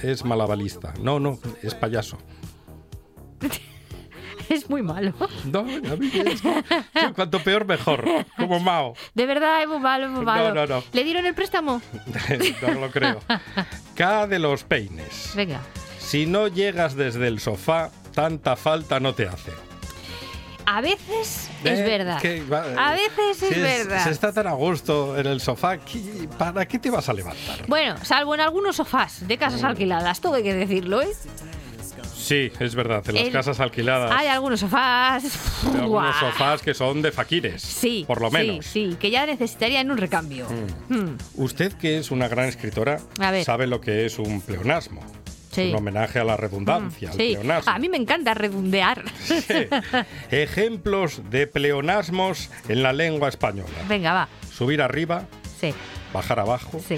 [0.02, 0.94] Es malabalista.
[1.00, 2.18] No, no, es payaso.
[4.48, 5.12] Es muy malo.
[5.44, 8.04] No, a mí es cuanto peor mejor.
[8.36, 8.94] Como Mao.
[9.12, 10.54] De verdad, es muy malo, es muy No, malo.
[10.54, 10.84] no, no.
[10.92, 11.82] ¿Le dieron el préstamo?
[12.62, 13.18] no lo creo.
[13.96, 15.32] K de los peines.
[15.34, 15.60] Venga.
[15.98, 19.50] Si no llegas desde el sofá, tanta falta no te hace.
[20.66, 22.20] A veces es Eh, verdad.
[22.20, 24.02] que va- A veces es si verdad.
[24.04, 27.66] Se está tan a gusto en el sofá, ¿qué- ¿para qué te vas a levantar?
[27.68, 31.08] Bueno, salvo en algunos sofás de casas alquiladas, todo hay que decirlo, ¿eh?
[32.16, 35.22] Sí, es verdad, en las El- casas alquiladas Hay algunos sofás.
[35.72, 38.66] hay algunos sofás que son de faquires, Sí, por lo menos.
[38.66, 40.48] Sí, sí, que ya necesitarían un recambio.
[40.88, 41.16] Hmm.
[41.36, 42.98] Usted, que es una gran escritora,
[43.44, 45.02] sabe lo que es un pleonasmo.
[45.56, 45.70] Sí.
[45.70, 47.72] Un homenaje a la redundancia, al Sí, pleonasmo.
[47.72, 49.02] a mí me encanta redondear.
[50.30, 53.70] Ejemplos de pleonasmos en la lengua española.
[53.88, 54.28] Venga, va.
[54.52, 55.26] Subir arriba,
[55.60, 55.72] Sí,
[56.12, 56.96] bajar abajo, sí.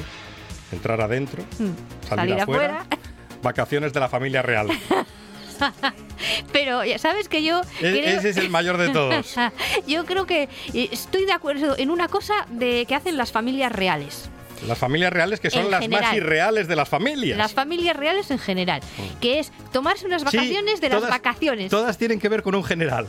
[0.72, 1.72] entrar adentro, Hmm.
[2.08, 2.86] salir, Salir afuera.
[3.42, 4.68] Vacaciones de la familia real.
[6.52, 7.60] Pero ya sabes que yo.
[7.80, 9.34] E- creo- ese es el mayor de todos.
[9.86, 13.72] yo creo que eh, estoy de acuerdo en una cosa de que hacen las familias
[13.72, 14.30] reales.
[14.66, 17.38] Las familias reales que son En las más irreales de las familias.
[17.38, 18.80] Las familias reales en general.
[19.20, 21.70] Que es tomarse unas Sí, vacaciones de las todas- vacaciones.
[21.70, 23.06] Todas tienen que ver con un general.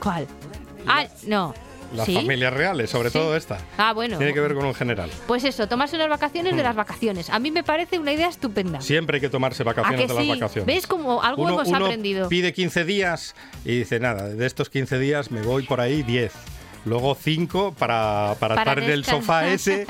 [0.00, 0.26] ¿Cuál?
[0.86, 1.54] Ah, no.
[1.94, 2.14] Las ¿Sí?
[2.14, 3.18] familias reales, sobre Sí.
[3.18, 3.58] todo esta.
[3.76, 4.16] Ah, bueno.
[4.16, 5.10] Tiene que ver con un general.
[5.26, 7.28] Pues eso, tomarse unas vacaciones de las vacaciones.
[7.30, 8.80] A mí me parece una idea estupenda.
[8.80, 10.66] Siempre hay que tomarse ¿A vacaciones que de las vacaciones.
[10.66, 12.28] ¿Ves cómo algo uno, hemos uno aprendido?
[12.28, 16.32] pide 15 días y dice, nada, de estos 15 días me voy por ahí 10.
[16.84, 19.86] Luego 5 para, para, Para estar en el sofá ese,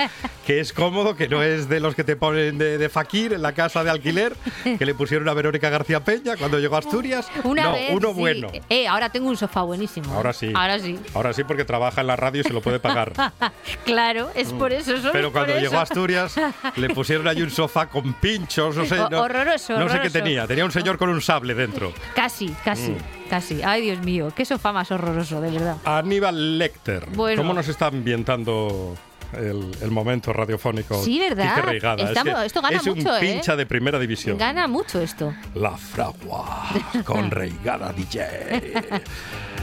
[0.47, 3.43] que es cómodo, que no es de los que te ponen de, de fakir en
[3.43, 4.35] la casa de alquiler,
[4.65, 7.29] que le pusieron a Verónica García Peña cuando llegó a Asturias.
[7.45, 8.15] Una no, vez, uno sí.
[8.19, 8.49] bueno.
[8.69, 10.13] Eh, ahora tengo un sofá buenísimo.
[10.15, 10.53] Ahora sí.
[10.55, 10.99] Ahora sí.
[11.15, 13.13] Ahora sí, porque trabaja en la radio y se lo puede pagar.
[13.85, 14.97] claro, es por eso.
[14.97, 15.13] solo Mm.
[15.13, 16.35] Pero cuando llegó a Asturias
[16.77, 18.97] le pusieron ahí un sofá con pinchos, no sé.
[19.11, 20.47] No, horroroso, No sé qué tenía.
[20.47, 21.93] Tenía un señor con un sable dentro.
[22.15, 23.20] Casi, casi, Mm.
[23.31, 23.63] Casi.
[23.63, 25.77] Ay, Dios mío, qué sofá más horroroso, de verdad.
[25.85, 27.07] Aníbal Lecter.
[27.15, 27.41] Bueno.
[27.41, 28.97] ¿Cómo nos está ambientando
[29.33, 31.03] el, el momento radiofónico?
[31.03, 31.59] Sí, ¿verdad?
[31.73, 33.21] Es esto gana es mucho, un ¿eh?
[33.21, 34.37] pincha de primera división.
[34.37, 35.33] Gana mucho esto.
[35.55, 36.69] La fragua
[37.05, 38.75] con Reigada DJ.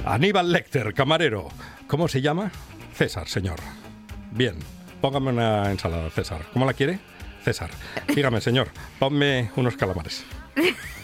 [0.05, 1.49] Aníbal Lecter, camarero.
[1.87, 2.51] ¿Cómo se llama?
[2.95, 3.59] César, señor.
[4.31, 4.55] Bien,
[5.01, 6.41] póngame una ensalada, César.
[6.53, 6.99] ¿Cómo la quiere?
[7.43, 7.69] César.
[8.15, 10.23] Dígame, señor, ponme unos calamares.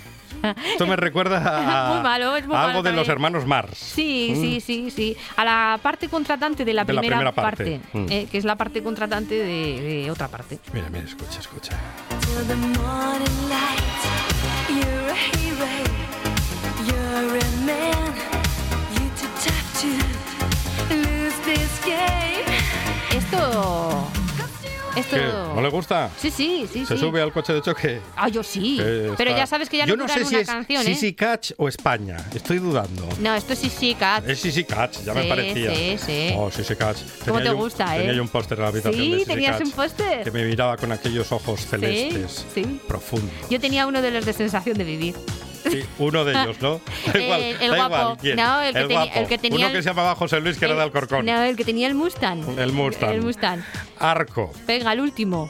[0.71, 1.37] Esto me recuerda
[1.89, 3.77] a, Muy malo, es muy a malo algo de los hermanos Mars.
[3.77, 4.41] Sí, Mm.
[4.41, 5.17] sí, sí, sí.
[5.37, 7.79] A la parte contratante de la, De la primera, primera parte.
[7.93, 8.05] Mm.
[8.09, 10.59] eh, que es la parte contratante de, de otra parte.
[10.73, 11.77] Mira, mira, escucha, escucha.
[23.11, 23.92] Esto.
[24.95, 25.15] Esto.
[25.15, 25.21] ¿Qué?
[25.55, 26.09] ¿No le gusta?
[26.17, 26.85] Sí, sí, sí.
[26.85, 26.99] Se sí.
[26.99, 27.99] sube al coche de choque.
[28.15, 28.77] Ah, yo sí.
[29.17, 30.85] Pero ya sabes que ya Yo no no sé si una es canción, ¿eh?
[30.85, 32.17] Sisi Catch o España.
[32.33, 33.07] Estoy dudando.
[33.19, 34.27] No, esto sí, sí, Cat.
[34.29, 35.75] Es Sisi Catch, ya me Sí, parecía.
[35.75, 36.33] sí, sí.
[36.37, 36.97] Oh, Sisi Catch.
[37.25, 37.99] ¿Cómo te yo un- gusta, eh?
[38.01, 40.23] Tenía yo un póster en la habitación de Sí, Sisi tenías Catch un póster.
[40.23, 42.45] Que me miraba con aquellos ojos celestes.
[42.53, 42.79] sí.
[42.87, 43.31] Profundos.
[43.49, 45.15] Yo tenía uno de los de sensación de vivir.
[45.69, 46.81] Sí, uno de ellos, ¿no?
[47.13, 47.95] Da igual, Eh, el da guapo.
[47.95, 48.35] igual, ¿quién?
[48.35, 49.19] No, el que tenía- guapo.
[49.19, 51.25] el que tenía Uno que se llamaba José Luis, que era de Alcorcón.
[51.25, 52.59] No, el que tenía el Mustang.
[52.59, 53.11] El Mustang.
[53.11, 53.63] El Mustang.
[53.99, 54.51] Arco.
[54.67, 55.49] Venga, el último.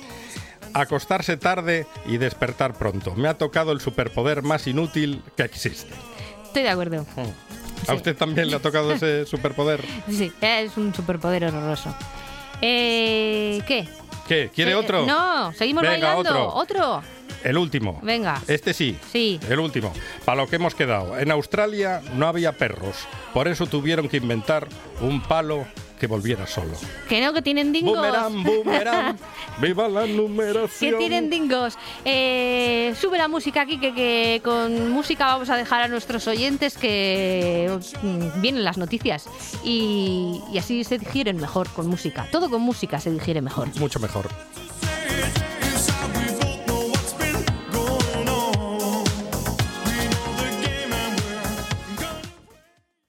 [0.74, 3.14] Acostarse tarde y despertar pronto.
[3.16, 5.94] Me ha tocado el superpoder más inútil que existe.
[6.46, 7.06] Estoy de acuerdo.
[7.88, 9.82] ¿A usted también le ha tocado ese superpoder?
[10.10, 11.94] Sí, es un superpoder horroroso.
[12.62, 13.88] Eh, ¿Qué?
[14.28, 14.50] ¿Qué?
[14.54, 15.06] ¿Quiere Eh, otro?
[15.06, 16.48] No, seguimos Venga, bailando.
[16.48, 16.54] otro.
[16.56, 17.04] ¿Otro?
[17.44, 18.00] El último.
[18.02, 18.42] Venga.
[18.48, 18.98] Este sí.
[19.12, 19.40] Sí.
[19.50, 19.92] El último.
[20.24, 21.18] Para lo que hemos quedado.
[21.20, 22.96] En Australia no había perros.
[23.34, 24.68] Por eso tuvieron que inventar
[25.02, 25.66] un palo
[26.00, 26.74] que volviera solo.
[27.08, 27.96] Que no, que tienen dingos.
[27.96, 29.18] Boomerang, boomerang.
[29.62, 30.98] ¡Viva la que numeración!
[30.98, 31.78] tienen dingos.
[32.04, 36.78] Eh, sube la música aquí, que, que con música vamos a dejar a nuestros oyentes
[36.78, 37.70] que
[38.02, 39.28] mm, vienen las noticias.
[39.64, 42.28] Y, y así se digieren mejor con música.
[42.32, 43.68] Todo con música se digiere mejor.
[43.80, 44.28] Mucho mejor.